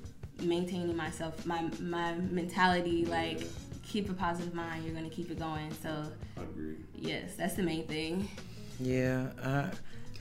maintaining 0.42 0.96
myself, 0.96 1.46
my 1.46 1.68
my 1.80 2.14
mentality. 2.14 3.04
Like, 3.06 3.42
keep 3.88 4.08
a 4.10 4.12
positive 4.14 4.54
mind. 4.54 4.84
You're 4.84 4.94
gonna 4.94 5.08
keep 5.08 5.30
it 5.30 5.38
going. 5.38 5.72
So, 5.82 6.04
I 6.36 6.42
agree. 6.42 6.76
yes, 6.94 7.34
that's 7.36 7.54
the 7.54 7.62
main 7.62 7.86
thing. 7.86 8.28
Yeah, 8.80 9.28
I 9.42 9.70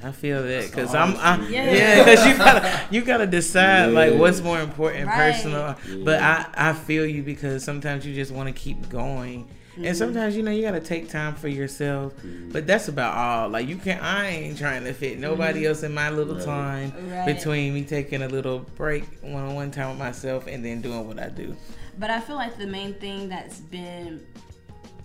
I 0.03 0.12
feel 0.12 0.43
that 0.43 0.65
because 0.69 0.93
I'm, 0.93 1.15
I, 1.17 1.38
thing. 1.38 1.53
yeah, 1.53 1.71
Yeah. 1.74 2.03
because 2.03 2.25
you 2.27 2.38
gotta 2.38 2.81
you 2.91 3.01
gotta 3.01 3.27
decide 3.27 3.88
like 3.88 4.13
what's 4.13 4.41
more 4.41 4.59
important, 4.62 5.07
Right. 5.07 5.33
personal. 5.33 5.75
But 6.03 6.21
I 6.21 6.45
I 6.55 6.74
feel 6.74 7.05
you 7.05 7.24
because 7.24 7.63
sometimes 7.63 8.05
you 8.05 8.13
just 8.15 8.31
want 8.31 8.47
to 8.47 8.53
keep 8.53 8.89
going, 8.89 9.47
And 9.83 9.95
sometimes 9.95 10.36
you 10.36 10.41
know 10.41 10.50
you 10.51 10.63
gotta 10.63 10.79
take 10.79 11.07
time 11.09 11.36
for 11.36 11.47
yourself, 11.47 12.13
Mhm. 12.24 12.51
but 12.51 12.65
that's 12.65 12.88
about 12.88 13.13
all. 13.15 13.50
Like 13.50 13.67
you 13.67 13.75
can, 13.77 14.00
I 14.00 14.27
ain't 14.29 14.57
trying 14.57 14.83
to 14.86 14.93
fit 14.93 15.19
nobody 15.19 15.67
else 15.67 15.83
in 15.83 15.93
my 15.93 16.09
little 16.09 16.36
Right. 16.36 16.45
time 16.45 16.93
Right. 17.12 17.25
between 17.27 17.74
me 17.75 17.83
taking 17.83 18.24
a 18.24 18.27
little 18.27 18.59
break 18.75 19.03
one 19.21 19.43
on 19.43 19.53
one 19.55 19.69
time 19.71 19.89
with 19.89 20.00
myself 20.00 20.47
and 20.47 20.65
then 20.65 20.81
doing 20.81 21.07
what 21.07 21.19
I 21.19 21.29
do. 21.29 21.55
But 21.99 22.09
I 22.09 22.19
feel 22.19 22.35
like 22.35 22.57
the 22.57 22.67
main 22.67 22.93
thing 22.95 23.29
that's 23.29 23.59
been 23.59 24.25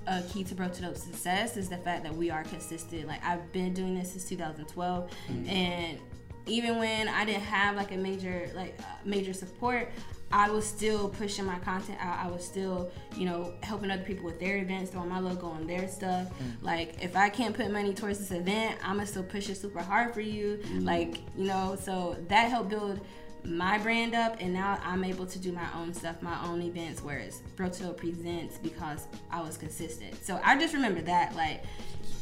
a 0.07 0.23
key 0.23 0.45
to 0.45 0.55
Broke 0.55 0.73
to 0.75 0.83
Dope 0.83 0.97
success 0.97 1.57
is 1.57 1.69
the 1.69 1.77
fact 1.77 2.03
that 2.05 2.15
we 2.15 2.31
are 2.31 2.43
consistent. 2.45 3.07
Like 3.07 3.25
I've 3.25 3.53
been 3.53 3.73
doing 3.73 3.95
this 3.95 4.13
since 4.13 4.29
2012, 4.29 5.11
mm. 5.29 5.49
and 5.49 5.99
even 6.47 6.79
when 6.79 7.09
I 7.09 7.25
didn't 7.25 7.43
have 7.43 7.77
like 7.77 7.93
a 7.93 7.97
major 7.97 8.51
like 8.55 8.75
uh, 8.81 8.85
major 9.05 9.33
support, 9.33 9.91
I 10.33 10.51
was 10.51 10.67
still 10.67 11.09
pushing 11.09 11.45
my 11.45 11.59
content 11.61 11.99
out. 12.01 12.19
I 12.19 12.29
was 12.29 12.45
still, 12.45 12.91
you 13.17 13.27
know, 13.27 13.55
helping 13.63 13.91
other 13.91 14.03
people 14.03 14.25
with 14.25 14.41
their 14.41 14.59
events, 14.59 14.91
throwing 14.91 15.09
my 15.09 15.21
logo 15.21 15.47
on 15.47 15.67
their 15.67 15.87
stuff. 15.89 16.29
Mm. 16.29 16.63
Like 16.63 17.03
if 17.03 17.17
I 17.17 17.29
can't 17.29 17.55
put 17.55 17.71
money 17.71 17.95
towards 17.95 18.19
this 18.19 18.33
event, 18.33 18.79
I'ma 18.83 19.05
still 19.05 19.23
push 19.23 19.49
it 19.51 19.57
super 19.57 19.83
hard 19.83 20.13
for 20.13 20.21
you. 20.21 20.59
Mm. 20.65 20.85
Like 20.85 21.19
you 21.37 21.45
know, 21.45 21.77
so 21.81 22.17
that 22.29 22.51
helped 22.51 22.71
build 22.71 23.01
my 23.45 23.79
brand 23.79 24.15
up 24.15 24.37
and 24.41 24.53
now 24.53 24.79
I'm 24.85 25.05
able 25.05 25.27
to 25.27 25.39
do 25.39 25.53
my 25.53 25.67
own 25.77 25.93
stuff, 25.93 26.23
my 26.23 26.41
own 26.47 26.63
events, 26.63 27.03
whereas 27.03 27.43
Broto 27.57 27.97
presents 27.97 28.59
because 28.59 29.07
I 29.31 29.41
was 29.41 29.57
consistent. 29.57 30.25
So 30.25 30.41
I 30.45 30.59
just 30.59 30.75
remember 30.75 31.01
that, 31.03 31.35
like, 31.35 31.65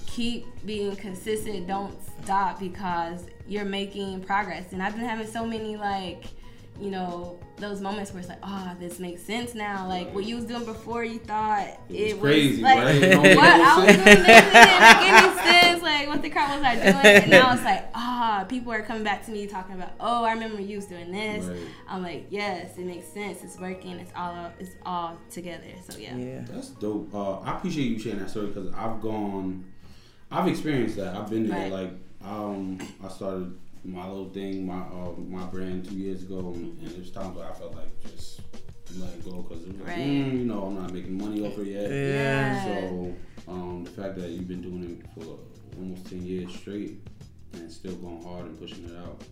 keep 0.07 0.47
being 0.65 0.97
consistent, 0.97 1.67
don't 1.67 1.97
stop 2.23 2.59
because 2.59 3.27
you're 3.47 3.65
making 3.65 4.23
progress. 4.23 4.73
And 4.73 4.83
I've 4.83 4.97
been 4.97 5.05
having 5.05 5.27
so 5.27 5.47
many, 5.47 5.77
like, 5.77 6.25
you 6.81 6.91
know, 6.91 7.39
those 7.57 7.81
moments 7.81 8.13
where 8.13 8.21
it's 8.21 8.29
like, 8.29 8.39
oh, 8.43 8.75
this 8.81 8.99
makes 8.99 9.23
sense 9.23 9.55
now. 9.55 9.87
Like, 9.87 10.15
what 10.15 10.25
you 10.25 10.37
was 10.37 10.47
doing 10.47 10.65
before, 10.65 11.05
you 11.05 11.19
thought 11.19 11.69
It 11.89 11.95
it, 11.95 12.13
was 12.15 12.23
crazy, 12.23 12.63
like, 12.63 12.79
right? 12.79 12.95
It 13.03 13.11
don't 13.11 13.23
make 13.23 13.37
what 13.37 13.47
I 13.47 13.77
was 13.77 13.85
doing 13.85 14.05
this 14.05 14.17
didn't 14.17 14.27
make 14.27 15.13
any 15.13 15.51
sense. 15.51 15.83
Like, 15.83 16.09
what 16.09 16.23
the 16.23 16.31
crap 16.31 16.57
was 16.57 16.65
I 16.65 16.75
doing? 16.77 17.23
And 17.23 17.31
now 17.31 17.53
it's 17.53 17.63
like, 17.63 17.85
ah, 17.95 18.47
people 18.49 18.73
are 18.73 18.83
coming 18.83 19.05
back 19.05 19.25
to 19.27 19.31
me 19.31 19.47
talking 19.47 19.75
about, 19.75 19.93
oh, 20.01 20.25
I 20.25 20.33
remember 20.33 20.61
you 20.61 20.77
was 20.77 20.87
doing 20.87 21.13
this. 21.13 21.45
Right. 21.45 21.59
I'm 21.87 22.03
like, 22.03 22.27
yes, 22.31 22.79
it 22.79 22.87
makes 22.87 23.07
sense. 23.09 23.45
It's 23.45 23.59
working. 23.59 23.99
It's 23.99 24.13
all 24.17 24.51
it's 24.59 24.73
all 24.87 25.19
together. 25.31 25.71
So 25.89 25.99
yeah. 25.99 26.17
Yeah. 26.17 26.45
That's 26.49 26.71
dope. 26.71 27.15
Uh, 27.15 27.41
I 27.41 27.57
appreciate 27.57 27.87
you 27.87 27.99
sharing 27.99 28.21
that 28.21 28.31
story 28.31 28.47
because 28.47 28.73
I've 28.75 29.01
gone, 29.01 29.65
I've 30.31 30.49
experienced 30.49 30.97
that. 30.97 31.15
I've 31.15 31.29
been 31.29 31.49
there. 31.49 31.71
Right. 31.71 31.73
Like, 31.73 31.93
um, 32.25 32.79
I 33.03 33.09
started 33.09 33.59
my 33.85 34.07
little 34.07 34.29
thing, 34.29 34.67
my 34.67 34.81
uh, 34.81 35.13
my 35.29 35.45
brand 35.47 35.89
two 35.89 35.97
years 35.97 36.23
ago, 36.23 36.53
and, 36.55 36.79
and 36.81 36.91
there's 36.91 37.11
times 37.11 37.37
where 37.37 37.49
I 37.49 37.53
felt 37.53 37.75
like 37.75 38.01
just 38.03 38.41
letting 38.99 39.21
go 39.21 39.43
because 39.43 39.63
it 39.65 39.73
was 39.73 39.81
like, 39.87 39.97
mm, 39.97 40.39
you 40.39 40.45
know, 40.45 40.65
I'm 40.65 40.75
not 40.75 40.93
making 40.93 41.17
money 41.17 41.47
off 41.47 41.59
it 41.59 41.67
yet. 41.67 41.91
Yeah. 41.91 42.65
So, 42.65 43.15
um, 43.49 43.85
the 43.85 43.91
fact 43.91 44.17
that 44.17 44.31
you've 44.31 44.49
been 44.49 44.63
doing 44.63 45.01
it 45.01 45.07
for 45.15 45.39
almost 45.79 46.09
ten 46.09 46.25
years 46.25 46.55
straight 46.55 47.01
and 47.55 47.71
still 47.71 47.95
going 47.97 48.23
hard 48.23 48.47
and 48.47 48.59
pushing 48.59 48.85
it 48.85 48.97
out. 48.97 49.23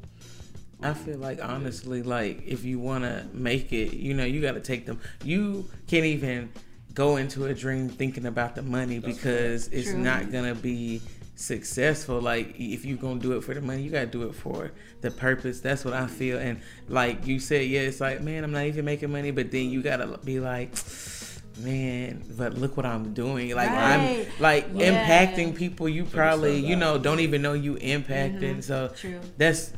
I 0.81 0.95
feel 0.95 1.19
like 1.19 1.43
honestly, 1.43 2.03
like 2.03 2.43
if 2.47 2.65
you 2.65 2.79
want 2.79 3.05
to 3.05 3.27
make 3.33 3.73
it, 3.73 3.95
you 3.95 4.15
know, 4.15 4.25
you 4.25 4.41
got 4.41 4.53
to 4.53 4.61
take 4.61 4.87
them. 4.87 5.01
You 5.25 5.69
can't 5.89 6.05
even 6.05 6.53
go 6.95 7.17
into 7.17 7.47
a 7.47 7.55
dream 7.55 7.89
thinking 7.89 8.27
about 8.27 8.57
the 8.57 8.63
money 8.63 8.99
That's 8.99 9.17
because 9.17 9.69
it's 9.69 9.91
True. 9.91 10.01
not 10.01 10.33
gonna 10.33 10.55
be 10.55 11.01
successful. 11.39 12.21
Like 12.21 12.55
if 12.59 12.85
you're 12.85 12.99
gonna 12.99 13.21
do 13.21 13.33
it 13.33 13.45
for 13.45 13.55
the 13.55 13.61
money, 13.61 13.83
you 13.83 13.91
gotta 13.91 14.07
do 14.07 14.25
it 14.29 14.35
for 14.35 14.73
the 15.01 15.11
purpose. 15.11 15.61
That's 15.61 15.85
what 15.85 15.95
I 15.95 16.07
feel. 16.07 16.39
And 16.39 16.61
like 16.89 17.27
you 17.27 17.39
said, 17.39 17.67
yeah, 17.67 17.81
it's 17.81 18.01
like, 18.01 18.21
man, 18.21 18.45
I'm 18.45 18.53
not 18.53 18.65
even 18.65 18.85
making 18.85 19.11
money, 19.13 19.31
but 19.31 19.51
then 19.51 19.71
you 19.71 19.83
gotta 19.83 20.19
be 20.25 20.41
like. 20.41 20.75
Man, 21.61 22.23
but 22.37 22.55
look 22.55 22.77
what 22.77 22.87
I'm 22.87 23.15
doing. 23.15 23.53
Like 23.53 23.69
Right. 23.71 24.25
I'm 24.29 24.41
like 24.41 24.69
Yeah. 24.77 25.05
impacting 25.05 25.57
people 25.57 25.89
you 25.89 26.05
probably, 26.05 26.57
you 26.61 26.77
know, 26.77 26.99
don't 26.99 27.19
even 27.19 27.43
know 27.43 27.53
you 27.55 27.75
impacting. 27.75 28.59
Mhm. 28.59 28.63
So 28.63 28.93
True. 28.95 29.19
that's 29.39 29.73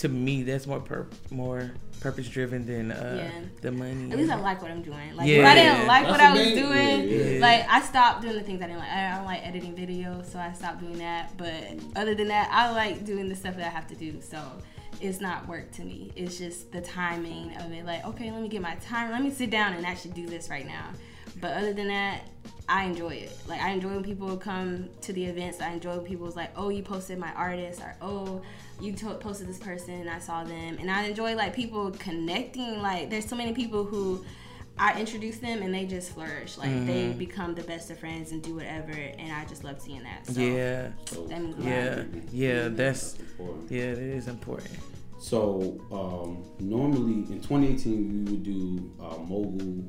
to 0.00 0.08
me 0.08 0.42
that's 0.42 0.66
more 0.66 0.80
pur- 0.80 1.06
more 1.30 1.70
purpose 2.00 2.28
driven 2.28 2.66
than 2.66 2.90
uh 2.92 3.30
Yeah. 3.32 3.40
the 3.60 3.70
money 3.70 4.10
At 4.10 4.16
least 4.18 4.30
I 4.32 4.36
like 4.36 4.60
what 4.62 4.70
I'm 4.70 4.82
doing. 4.82 5.14
Like 5.16 5.28
if 5.28 5.44
I 5.44 5.54
didn't 5.54 5.86
like 5.86 6.02
That's 6.06 6.10
what 6.12 6.20
I 6.20 6.32
was 6.32 6.40
main- 6.40 6.56
doing, 6.56 7.08
yeah, 7.08 7.30
yeah. 7.34 7.40
like 7.40 7.66
I 7.68 7.80
stopped 7.82 8.22
doing 8.22 8.34
the 8.34 8.42
things 8.42 8.60
I 8.62 8.66
didn't 8.66 8.78
like. 8.80 8.90
I 8.90 9.16
don't 9.16 9.24
like 9.26 9.46
editing 9.46 9.74
videos, 9.74 10.26
so 10.32 10.38
I 10.38 10.52
stopped 10.52 10.80
doing 10.80 10.98
that. 10.98 11.36
But 11.36 11.54
other 11.96 12.14
than 12.14 12.28
that, 12.28 12.48
I 12.50 12.70
like 12.72 13.04
doing 13.04 13.28
the 13.28 13.34
stuff 13.36 13.56
that 13.56 13.66
I 13.66 13.70
have 13.70 13.86
to 13.88 13.94
do. 13.94 14.20
So 14.22 14.38
it's 15.00 15.20
not 15.20 15.48
work 15.48 15.70
to 15.72 15.82
me. 15.82 16.12
It's 16.16 16.38
just 16.38 16.72
the 16.72 16.80
timing 16.80 17.56
of 17.56 17.72
it. 17.72 17.84
Like, 17.84 18.04
okay, 18.04 18.30
let 18.30 18.42
me 18.42 18.48
get 18.48 18.62
my 18.62 18.74
time. 18.76 19.10
Let 19.10 19.22
me 19.22 19.30
sit 19.30 19.50
down 19.50 19.74
and 19.74 19.86
actually 19.86 20.12
do 20.12 20.26
this 20.26 20.50
right 20.50 20.66
now. 20.66 20.90
But 21.40 21.56
other 21.56 21.72
than 21.72 21.88
that, 21.88 22.22
I 22.68 22.84
enjoy 22.84 23.10
it. 23.10 23.36
Like 23.48 23.60
I 23.60 23.70
enjoy 23.70 23.90
when 23.90 24.04
people 24.04 24.36
come 24.36 24.88
to 25.00 25.12
the 25.12 25.24
events. 25.24 25.60
I 25.60 25.72
enjoy 25.72 25.96
when 25.96 26.06
people's 26.06 26.36
like, 26.36 26.52
oh, 26.56 26.68
you 26.68 26.82
posted 26.82 27.18
my 27.18 27.32
artist, 27.32 27.80
or 27.80 27.96
oh, 28.00 28.42
you 28.80 28.92
to- 28.94 29.14
posted 29.14 29.48
this 29.48 29.58
person, 29.58 29.94
and 29.94 30.10
I 30.10 30.18
saw 30.18 30.44
them. 30.44 30.76
And 30.78 30.90
I 30.90 31.04
enjoy 31.04 31.34
like 31.34 31.54
people 31.54 31.90
connecting. 31.92 32.80
Like 32.80 33.10
there's 33.10 33.26
so 33.26 33.36
many 33.36 33.52
people 33.52 33.84
who 33.84 34.24
I 34.80 34.98
introduce 34.98 35.38
them 35.38 35.62
and 35.62 35.72
they 35.74 35.84
just 35.84 36.12
flourish. 36.12 36.56
Like 36.56 36.70
they 36.86 37.04
Mm-hmm. 37.10 37.18
become 37.18 37.54
the 37.54 37.62
best 37.62 37.90
of 37.90 37.98
friends 37.98 38.32
and 38.32 38.42
do 38.42 38.54
whatever. 38.54 38.92
And 38.92 39.32
I 39.32 39.44
just 39.44 39.62
love 39.62 39.80
seeing 39.80 40.02
that. 40.04 40.26
So 40.26 40.40
yeah 40.40 40.88
That 41.28 41.40
means 41.42 41.56
a 41.56 41.60
lot. 41.60 41.68
yeah 41.68 42.04
yeah 42.32 42.68
that's 42.68 43.12
that's 43.12 43.20
important. 43.30 43.70
yeah 43.70 43.82
it 43.82 43.98
is 43.98 44.26
important 44.28 44.70
So 45.18 45.78
um, 45.92 46.42
normally 46.60 47.30
in 47.32 47.40
2018 47.40 48.24
we 48.24 48.30
would 48.30 48.42
do 48.42 48.90
uh, 48.98 49.18
mogul 49.18 49.84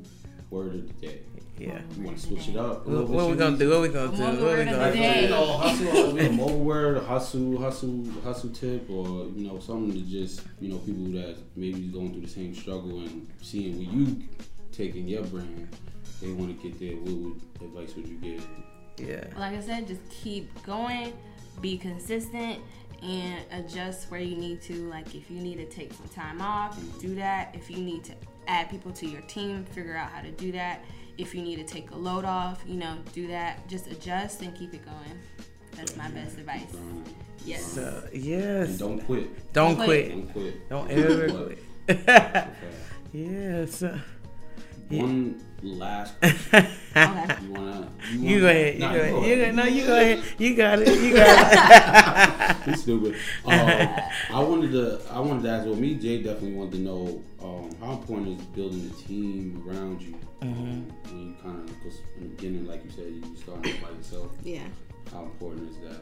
word 0.50 0.74
of 0.74 0.86
the 1.00 1.06
day. 1.06 1.20
yeah 1.58 1.80
You 1.96 2.04
want 2.04 2.18
to 2.18 2.22
switch 2.26 2.48
it 2.50 2.56
up? 2.56 2.84
a 2.86 2.88
what, 2.88 2.88
little 2.88 3.06
bit, 3.06 3.16
what 3.16 3.30
we 3.30 3.36
gonna 3.36 3.56
do 3.56 3.70
what 3.70 3.80
we 3.80 3.88
gonna 3.88 4.14
do 4.16 4.22
Mogul 4.22 4.28
what 4.28 4.58
we 4.58 4.58
word 4.58 4.68
of 4.68 4.74
gonna 4.74 4.92
day. 4.92 5.14
You 5.22 5.28
do 5.28 5.32
know, 5.34 5.46
hustle, 5.56 6.18
you 6.18 6.28
know, 6.28 6.32
mogul 6.32 6.58
word, 6.72 7.02
hustle, 7.04 7.58
hustle, 7.58 8.04
hustle 8.22 8.50
tip, 8.50 8.90
or 8.90 9.24
you 9.36 9.46
know, 9.48 9.58
something 9.60 9.92
to 9.92 10.02
just 10.18 10.42
you 10.60 10.68
know 10.70 10.78
people 10.88 11.04
that 11.18 11.36
maybe 11.56 11.80
is 11.86 11.90
going 11.96 12.12
through 12.12 12.26
the 12.28 12.34
same 12.40 12.54
struggle 12.54 13.00
and 13.00 13.26
seeing 13.40 13.78
what 13.78 13.88
you 13.96 14.06
taking 14.72 15.06
your 15.06 15.22
brand, 15.24 15.68
they 16.20 16.32
want 16.32 16.60
to 16.60 16.68
get 16.68 16.78
there. 16.80 16.96
What 16.96 17.34
would 17.60 17.62
advice 17.68 17.94
would 17.96 18.08
you 18.08 18.16
give? 18.16 18.46
yeah 18.98 19.24
like 19.38 19.54
I 19.56 19.60
said, 19.60 19.86
just 19.86 20.06
keep 20.10 20.50
going, 20.64 21.12
be 21.60 21.78
consistent, 21.78 22.58
and 23.02 23.40
adjust 23.50 24.10
where 24.10 24.20
you 24.20 24.36
need 24.36 24.60
to. 24.62 24.74
Like 24.88 25.14
if 25.14 25.30
you 25.30 25.38
need 25.40 25.56
to 25.56 25.64
take 25.66 25.92
some 25.92 26.08
time 26.08 26.40
off, 26.40 26.78
do 27.00 27.14
that. 27.16 27.54
If 27.54 27.70
you 27.70 27.78
need 27.78 28.04
to 28.04 28.12
add 28.48 28.70
people 28.70 28.92
to 28.92 29.06
your 29.06 29.22
team, 29.22 29.64
figure 29.64 29.96
out 29.96 30.10
how 30.10 30.20
to 30.20 30.30
do 30.32 30.52
that. 30.52 30.84
If 31.18 31.34
you 31.34 31.42
need 31.42 31.56
to 31.56 31.64
take 31.64 31.90
a 31.90 31.96
load 31.96 32.24
off, 32.24 32.62
you 32.66 32.74
know, 32.76 32.96
do 33.12 33.26
that. 33.28 33.66
Just 33.68 33.86
adjust 33.86 34.42
and 34.42 34.54
keep 34.54 34.72
it 34.74 34.84
going. 34.84 35.18
That's 35.72 35.96
my 35.96 36.08
best 36.10 36.38
advice. 36.38 36.70
Grind. 36.70 37.14
Yes. 37.44 37.64
so 37.72 38.04
And 38.12 38.22
yes 38.22 38.78
don't 38.78 39.00
quit. 39.00 39.52
don't 39.52 39.74
Don't 39.76 39.84
quit 39.84 40.10
Don't 40.10 40.32
quit. 40.32 40.68
don't 40.68 40.90
ever 40.90 41.28
quit 41.28 41.58
yes 43.12 43.82
Yeah. 43.82 43.98
One 45.00 45.40
last 45.62 46.14
question. 46.20 46.66
Okay. 46.94 47.36
You 47.42 47.52
wanna? 47.52 47.88
you 48.12 48.40
go 48.40 48.46
ahead 48.48 48.74
you 48.74 48.80
go 48.80 48.86
Nah, 48.86 48.94
ahead 48.94 49.12
go 49.12 49.24
you 49.24 49.36
go 49.36 49.50
no 49.52 49.64
you 49.64 49.86
go 49.86 49.94
ahead 50.00 50.22
you 50.38 50.54
got 50.56 50.78
it 50.80 51.00
you 51.00 51.14
got 51.14 52.56
it 52.62 52.62
He's 52.66 52.82
stupid. 52.82 53.16
Uh, 53.46 53.86
I 54.32 54.40
wanted 54.42 54.70
to. 54.72 55.00
I 55.10 55.18
wanted 55.20 55.42
to 55.44 55.48
ask. 55.50 55.66
Well, 55.66 55.74
me, 55.76 55.94
Jay, 55.94 56.22
definitely 56.22 56.52
wanted 56.54 56.72
to 56.72 56.78
know 56.78 57.22
um, 57.42 57.70
how 57.80 57.92
important 57.92 58.38
is 58.40 58.46
building 58.48 58.90
a 58.92 59.02
team 59.08 59.64
around 59.66 60.00
you 60.02 60.14
um, 60.42 60.86
when 61.08 61.28
you 61.28 61.34
kind 61.42 61.58
of 61.58 61.66
because 61.66 61.98
in 62.16 62.22
the 62.24 62.28
beginning, 62.28 62.66
like 62.66 62.84
you 62.84 62.90
said, 62.90 63.06
you 63.06 63.36
started 63.36 63.74
by 63.82 63.90
yourself. 63.90 64.30
Yeah. 64.44 64.60
How 65.10 65.22
important 65.24 65.70
is 65.70 65.76
that? 65.78 66.00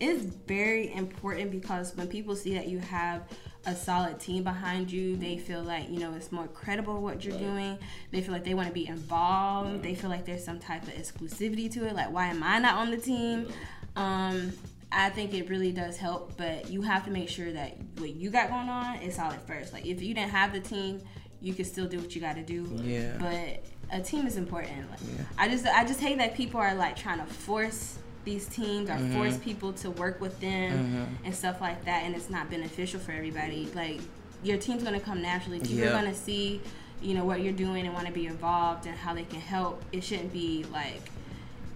It's 0.00 0.22
very 0.22 0.92
important 0.92 1.50
because 1.50 1.96
when 1.96 2.06
people 2.08 2.36
see 2.36 2.54
that 2.54 2.68
you 2.68 2.78
have 2.78 3.22
a 3.66 3.74
solid 3.74 4.20
team 4.20 4.44
behind 4.44 4.90
you, 4.90 5.16
they 5.16 5.36
feel 5.36 5.62
like, 5.62 5.90
you 5.90 5.98
know, 5.98 6.14
it's 6.14 6.30
more 6.30 6.46
credible 6.48 7.02
what 7.02 7.24
you're 7.24 7.34
Right. 7.34 7.42
doing. 7.42 7.78
They 8.12 8.20
feel 8.22 8.32
like 8.32 8.44
they 8.44 8.54
want 8.54 8.68
to 8.68 8.74
be 8.74 8.86
involved. 8.86 9.82
They 9.82 9.94
feel 9.94 10.08
like 10.08 10.24
there's 10.24 10.44
some 10.44 10.58
type 10.60 10.84
of 10.84 10.90
exclusivity 10.94 11.70
to 11.72 11.86
it. 11.86 11.94
Like, 11.96 12.12
why 12.12 12.28
am 12.28 12.42
I 12.42 12.58
not 12.60 12.74
on 12.76 12.90
the 12.90 12.96
team? 12.96 13.48
Um, 13.96 14.52
I 14.92 15.10
think 15.10 15.34
it 15.34 15.50
really 15.50 15.72
does 15.72 15.96
help, 15.96 16.36
but 16.38 16.70
you 16.70 16.80
have 16.82 17.04
to 17.06 17.10
make 17.10 17.28
sure 17.28 17.52
that 17.52 17.76
what 17.98 18.14
you 18.14 18.30
got 18.30 18.48
going 18.48 18.68
on 18.68 18.96
is 19.02 19.16
solid 19.16 19.40
first. 19.42 19.72
Like, 19.72 19.84
if 19.84 20.00
you 20.00 20.14
didn't 20.14 20.30
have 20.30 20.52
the 20.52 20.60
team, 20.60 21.02
you 21.42 21.52
can 21.52 21.64
still 21.64 21.86
do 21.86 21.98
what 21.98 22.14
you 22.14 22.20
got 22.20 22.36
to 22.36 22.42
do. 22.42 22.66
Yeah. 22.82 23.16
But 23.18 23.64
a 23.92 24.00
team 24.00 24.26
is 24.26 24.36
important. 24.36 24.88
Like, 24.90 25.00
Yeah. 25.00 25.24
I 25.36 25.48
just 25.48 25.66
I 25.66 25.84
just 25.84 26.00
hate 26.00 26.18
that 26.18 26.34
people 26.34 26.60
are 26.60 26.74
like 26.74 26.96
trying 26.96 27.18
to 27.18 27.26
force 27.26 27.98
these 28.28 28.46
teams 28.46 28.90
or 28.90 28.94
Mm-hmm. 28.94 29.14
force 29.16 29.36
people 29.38 29.72
to 29.72 29.90
work 29.90 30.20
with 30.20 30.38
them 30.40 31.06
and 31.24 31.34
stuff 31.34 31.60
like 31.60 31.84
that, 31.86 32.02
and 32.04 32.14
it's 32.14 32.28
not 32.30 32.50
beneficial 32.50 33.00
for 33.00 33.12
everybody. 33.12 33.68
Like 33.74 34.00
your 34.42 34.58
team's 34.58 34.82
gonna 34.82 35.00
come 35.00 35.22
naturally. 35.22 35.60
People 35.60 35.78
Yeah. 35.78 35.88
are 35.88 35.92
gonna 35.92 36.14
see, 36.14 36.60
you 37.00 37.14
know, 37.14 37.24
what 37.24 37.40
you're 37.42 37.52
doing 37.66 37.86
and 37.86 37.94
want 37.94 38.06
to 38.06 38.12
be 38.12 38.26
involved 38.26 38.86
and 38.86 38.96
how 38.96 39.14
they 39.14 39.24
can 39.24 39.40
help. 39.40 39.82
It 39.92 40.04
shouldn't 40.04 40.32
be 40.32 40.64
like, 40.72 41.10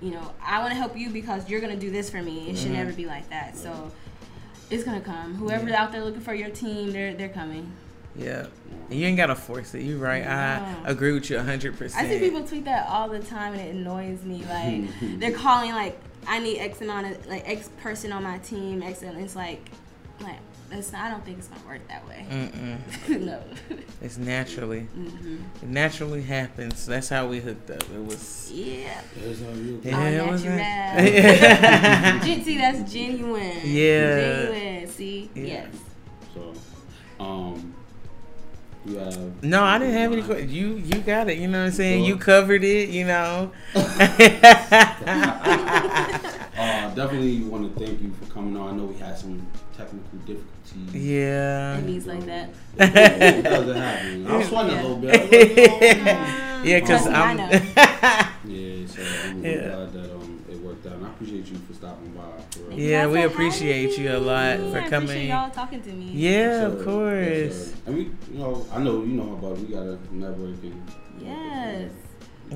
you 0.03 0.11
know, 0.11 0.33
I 0.45 0.59
want 0.59 0.71
to 0.73 0.77
help 0.77 0.97
you 0.97 1.09
because 1.11 1.49
you're 1.49 1.61
gonna 1.61 1.77
do 1.77 1.91
this 1.91 2.11
for 2.11 2.23
me. 2.23 2.51
It 2.51 2.59
should 2.59 2.73
never 2.73 2.93
be 2.93 3.07
like 3.07 3.29
that. 3.31 3.57
So 3.57 3.91
it's 4.71 4.85
gonna 4.85 5.01
come. 5.01 5.35
Whoever's 5.37 5.71
Yeah. 5.71 5.83
out 5.83 5.93
there 5.93 6.05
looking 6.05 6.21
for 6.21 6.35
your 6.35 6.51
team, 6.51 6.93
they're 6.93 7.15
they're 7.15 7.29
coming. 7.29 7.73
Yeah. 8.15 8.47
And 8.91 8.99
you 9.01 9.07
ain't 9.07 9.17
gotta 9.17 9.35
force 9.35 9.75
it. 9.75 9.83
You're 9.83 9.99
right. 9.99 10.27
I 10.27 10.75
agree 10.85 11.13
with 11.13 11.31
you 11.31 11.39
hundred 11.39 11.79
percent. 11.79 12.05
I 12.05 12.11
see 12.11 12.19
people 12.19 12.45
tweet 12.47 12.67
that 12.67 12.87
all 12.89 13.09
the 13.09 13.21
time, 13.21 13.55
and 13.55 13.63
it 13.63 13.75
annoys 13.75 14.23
me. 14.23 14.45
Like 14.49 14.83
they're 15.21 15.33
calling 15.47 15.73
like 15.73 15.99
I 16.27 16.39
need 16.39 16.59
X 16.59 16.81
amount 16.81 17.07
of 17.11 17.27
like 17.27 17.49
X 17.49 17.69
person 17.83 18.13
on 18.13 18.23
my 18.23 18.39
team. 18.39 18.83
X, 18.83 19.03
and 19.03 19.19
it's 19.21 19.37
like, 19.37 19.69
like 20.21 20.39
that's 20.71 20.93
not, 20.93 21.05
I 21.05 21.11
don't 21.11 21.25
think 21.25 21.39
it's 21.39 21.49
gonna 21.49 21.67
work 21.67 21.87
that 21.89 22.07
way. 22.09 22.25
Mm-mm. 22.31 23.21
no. 23.27 23.43
It's 24.01 24.17
naturally. 24.19 24.81
hmm 24.81 25.37
It 25.63 25.69
naturally 25.69 26.23
happens. 26.23 26.87
That's 26.87 27.09
how 27.09 27.27
we 27.29 27.41
hooked 27.41 27.71
up. 27.71 27.83
It 27.83 28.05
was. 28.05 28.51
Yeah. 28.53 29.01
That's 29.17 29.41
how 29.41 29.51
you. 29.51 29.81
Yeah, 29.85 29.97
All 29.99 30.07
it 30.07 30.31
was 30.31 30.45
natural. 30.45 32.21
Gen- 32.25 32.45
See, 32.45 32.59
that's 32.59 32.93
genuine. 32.93 33.61
Yeah. 33.65 34.17
Genuine. 34.47 34.87
See. 34.89 35.31
Yeah. 35.35 35.45
Yes. 35.45 35.75
So, 36.35 36.53
um, 37.21 37.75
you 38.85 38.97
have. 38.99 39.43
No, 39.45 39.63
I 39.63 39.79
didn't 39.79 39.95
have 39.95 40.13
any 40.13 40.23
questions. 40.23 40.53
You 40.53 40.75
you 40.77 41.01
got 41.01 41.29
it. 41.29 41.39
You 41.39 41.49
know 41.49 41.61
what 41.61 41.67
I'm 41.67 41.73
saying? 41.73 42.05
You 42.05 42.17
covered 42.17 42.65
it. 42.65 42.89
You 42.91 43.07
know. 43.07 43.53
Uh, 46.55 46.95
definitely 46.95 47.41
want 47.41 47.75
to 47.77 47.85
thank 47.85 48.01
you 48.03 48.13
for 48.13 48.31
coming 48.33 48.57
on. 48.57 48.75
I 48.75 48.77
know 48.77 48.85
we 48.85 48.95
had 48.97 49.17
some 49.19 49.45
technical 49.77 50.19
difficulties. 50.19 50.95
yeah. 50.95 51.79
It 51.79 51.85
means 51.85 52.07
like 52.07 52.25
that. 52.27 52.51
it 52.79 53.43
doesn't 53.43 53.77
happen. 53.77 54.27
I 54.27 54.37
was 54.37 54.49
sweating 54.49 54.79
a 54.79 54.83
little 54.83 54.97
bit. 54.99 55.13
Like, 55.13 55.33
oh. 56.07 56.63
Yeah, 56.65 56.81
cause 56.81 57.07
I 57.07 57.33
I'm. 57.33 57.39
Yeah, 57.39 58.87
so 58.87 59.03
I'm 59.31 59.45
Yeah. 59.45 59.69
glad 59.69 59.93
that 59.95 60.15
um 60.15 60.45
it 60.51 60.61
worked 60.61 60.87
out, 60.87 60.93
and 60.93 61.07
I 61.07 61.09
appreciate 61.09 61.47
you 61.47 61.57
for 61.67 61.73
stopping 61.73 62.11
by. 62.11 62.23
For 62.23 62.31
real. 62.31 62.43
Thank 62.43 62.57
you 62.57 62.62
Yeah, 62.77 63.05
guys 63.05 63.13
we 63.15 63.23
appreciate 63.23 63.99
you 63.99 64.17
a 64.17 64.19
lot 64.19 64.61
I 64.61 64.71
for 64.71 64.89
coming. 64.91 65.29
y'all 65.29 65.51
talking 65.51 65.83
to 65.83 65.91
me. 65.91 66.11
Yeah, 66.13 66.31
Yes, 66.31 66.73
of 66.73 66.85
course. 66.85 67.67
sir. 67.73 67.75
And 67.87 67.97
we, 67.97 68.03
you 68.33 68.39
know, 68.39 68.67
I 68.73 68.79
know 68.79 69.01
you 69.03 69.15
know 69.15 69.33
about 69.35 69.59
we 69.59 69.67
got 69.75 69.83
a 69.83 69.99
network 70.13 70.63
and. 70.63 70.91
Yes. 71.21 71.91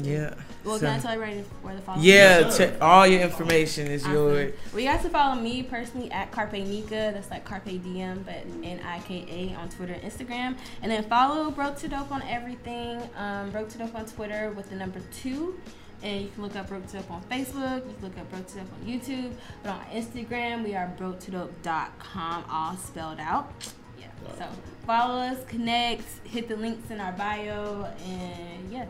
Yeah. 0.02 0.34
Well, 0.64 0.78
So- 0.78 0.86
can 0.86 0.96
I 0.96 0.98
tell 1.00 1.12
everybody 1.12 1.44
where 1.62 1.74
to 1.74 1.80
follow? 1.80 2.02
Yeah, 2.02 2.40
Yes, 2.40 2.58
t- 2.58 2.64
all 2.82 3.06
your 3.06 3.22
information 3.22 3.86
is 3.86 4.02
Awesome. 4.02 4.12
yours. 4.14 4.54
Well, 4.72 4.80
you 4.82 4.88
guys 4.88 5.00
can 5.00 5.10
follow 5.10 5.40
me 5.40 5.62
personally 5.62 6.10
at 6.10 6.30
Carpe 6.32 6.52
Nika. 6.52 7.12
That's 7.14 7.30
like 7.30 7.44
Carpe 7.46 7.64
Diem, 7.82 8.22
but 8.26 8.44
N 8.62 8.80
I 8.84 8.98
K 9.00 9.24
A 9.30 9.58
on 9.58 9.68
Twitter 9.70 9.94
and 9.94 10.02
Instagram. 10.02 10.56
And 10.82 10.90
then 10.92 11.02
follow 11.04 11.50
Broke 11.50 11.76
to 11.78 11.88
Dope 11.88 12.12
on 12.12 12.20
everything. 12.28 13.00
Um, 13.16 13.50
Broke 13.52 13.70
to 13.70 13.78
Dope 13.78 13.94
on 13.94 14.04
Twitter 14.06 14.50
with 14.54 14.68
the 14.68 14.76
number 14.76 15.00
two. 15.22 15.58
And 16.06 16.22
you 16.22 16.28
can 16.28 16.44
look 16.44 16.54
up 16.54 16.68
Broke 16.68 16.86
to 16.86 16.98
Dope 16.98 17.10
on 17.10 17.22
Facebook. 17.24 17.84
You 17.84 17.94
can 17.94 18.02
look 18.02 18.16
up 18.16 18.30
Broke 18.30 18.46
to 18.46 18.58
Dope 18.58 18.68
on 18.80 18.86
YouTube. 18.86 19.32
But 19.64 19.70
on 19.70 19.84
Instagram, 19.86 20.62
we 20.62 20.76
are 20.76 20.86
broke 20.96 21.18
to 21.20 21.32
dope.com, 21.32 22.44
all 22.48 22.76
spelled 22.76 23.18
out. 23.18 23.50
Yeah. 23.98 24.06
So 24.38 24.46
follow 24.86 25.18
us, 25.18 25.38
connect, 25.48 26.04
hit 26.24 26.46
the 26.46 26.54
links 26.54 26.92
in 26.92 27.00
our 27.00 27.10
bio, 27.10 27.92
and 28.06 28.70
yeah. 28.70 28.86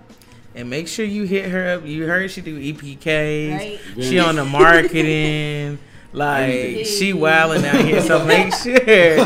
And 0.55 0.69
make 0.69 0.89
sure 0.89 1.07
you 1.07 1.23
hit 1.23 1.49
her 1.51 1.77
up. 1.77 1.87
You 1.87 2.07
heard 2.07 2.31
she 2.31 2.43
do 2.43 2.61
EPKs. 2.61 3.51
Right? 3.57 3.81
She 3.99 4.19
on 4.19 4.37
the 4.37 4.45
marketing. 4.45 5.79
Like 6.13 6.87
she 6.87 7.13
wilding 7.13 7.67
out 7.67 7.85
here. 7.85 8.01
So 8.01 8.25
make 8.25 8.55
sure 8.63 9.17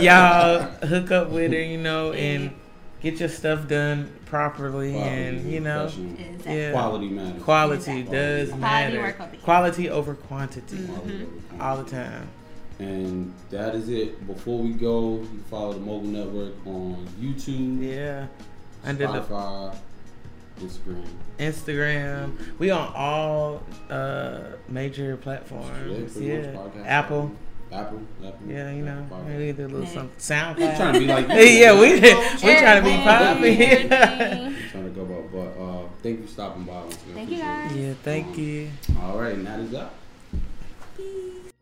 y'all 0.00 0.60
hook 0.60 1.10
up 1.10 1.30
with 1.30 1.50
her, 1.50 1.60
you 1.60 1.78
know, 1.78 2.12
and 2.12 2.52
get 3.00 3.20
your 3.20 3.28
stuff 3.28 3.68
done 3.68 4.10
properly 4.26 4.92
Quality, 4.92 5.10
and 5.10 5.52
you 5.52 5.60
know. 5.60 5.84
Exactly. 5.86 6.56
Yeah. 6.56 6.72
Quality 6.72 7.08
matters. 7.08 7.42
quality 7.42 7.76
Exactly. 8.00 8.16
does 8.16 8.48
Quality 8.48 8.60
matter. 8.60 9.00
work 9.00 9.20
over- 9.20 9.36
Quality 9.42 9.90
over 9.90 10.14
quantity. 10.14 10.86
Quality 10.86 11.26
Mhm. 11.54 11.60
All 11.60 11.76
the 11.82 11.90
time. 11.90 12.28
And 12.78 13.32
that 13.50 13.74
is 13.74 13.88
it. 13.88 14.26
Before 14.26 14.58
we 14.58 14.70
go, 14.74 15.14
you 15.32 15.42
follow 15.50 15.72
the 15.72 15.80
Mogul 15.80 16.08
Network 16.10 16.52
on 16.66 17.06
YouTube, 17.20 17.82
Yeah. 17.82 18.26
Under 18.84 19.06
the 19.06 19.22
Instagram. 20.60 21.04
Instagram. 21.38 22.32
We 22.58 22.70
on 22.70 22.92
all 22.94 23.62
uh 23.90 24.38
major 24.68 25.16
platforms. 25.16 26.12
pretty 26.12 26.26
Yeah. 26.28 26.36
much 26.52 26.54
podcast. 26.54 26.86
Apple. 26.86 27.30
Apple. 27.76 28.00
Apple. 28.26 28.46
Yeah, 28.48 28.70
you 28.72 28.82
know. 28.82 29.06
Podcast. 29.10 29.26
Maybe 29.28 29.52
do 29.52 29.62
a 29.62 29.68
little 29.68 29.80
Yeah. 29.82 29.88
something. 29.94 30.36
I'm 30.36 30.56
trying 30.56 30.74
SoundCloud. 30.76 30.92
to 30.94 30.98
be 31.00 31.06
like 31.06 31.28
you. 31.30 31.34
yeah, 31.36 31.80
we 31.80 31.92
we 31.94 32.00
trying 32.00 32.82
to 32.82 32.88
be 32.88 32.94
Everything, 32.94 33.02
popping. 33.02 33.62
everything. 33.62 33.88
trying 34.70 34.84
to 34.84 34.90
go 34.90 35.02
about, 35.02 35.32
but 35.32 35.62
uh, 35.62 35.88
thank 36.02 36.20
you 36.20 36.26
for 36.26 36.32
stopping 36.32 36.64
by. 36.64 36.72
once 36.80 36.96
again. 37.02 37.14
Thank 37.14 37.30
you, 37.30 37.36
Appreciate 37.42 37.42
it. 37.42 37.68
guys. 37.68 37.76
yeah, 37.76 37.94
thank 38.02 38.38
you. 38.38 38.70
All 39.02 39.18
right, 39.18 39.34
and 39.34 39.46
that 39.46 39.60
is 39.60 39.70
that. 39.72 39.90
Peace. 40.96 41.52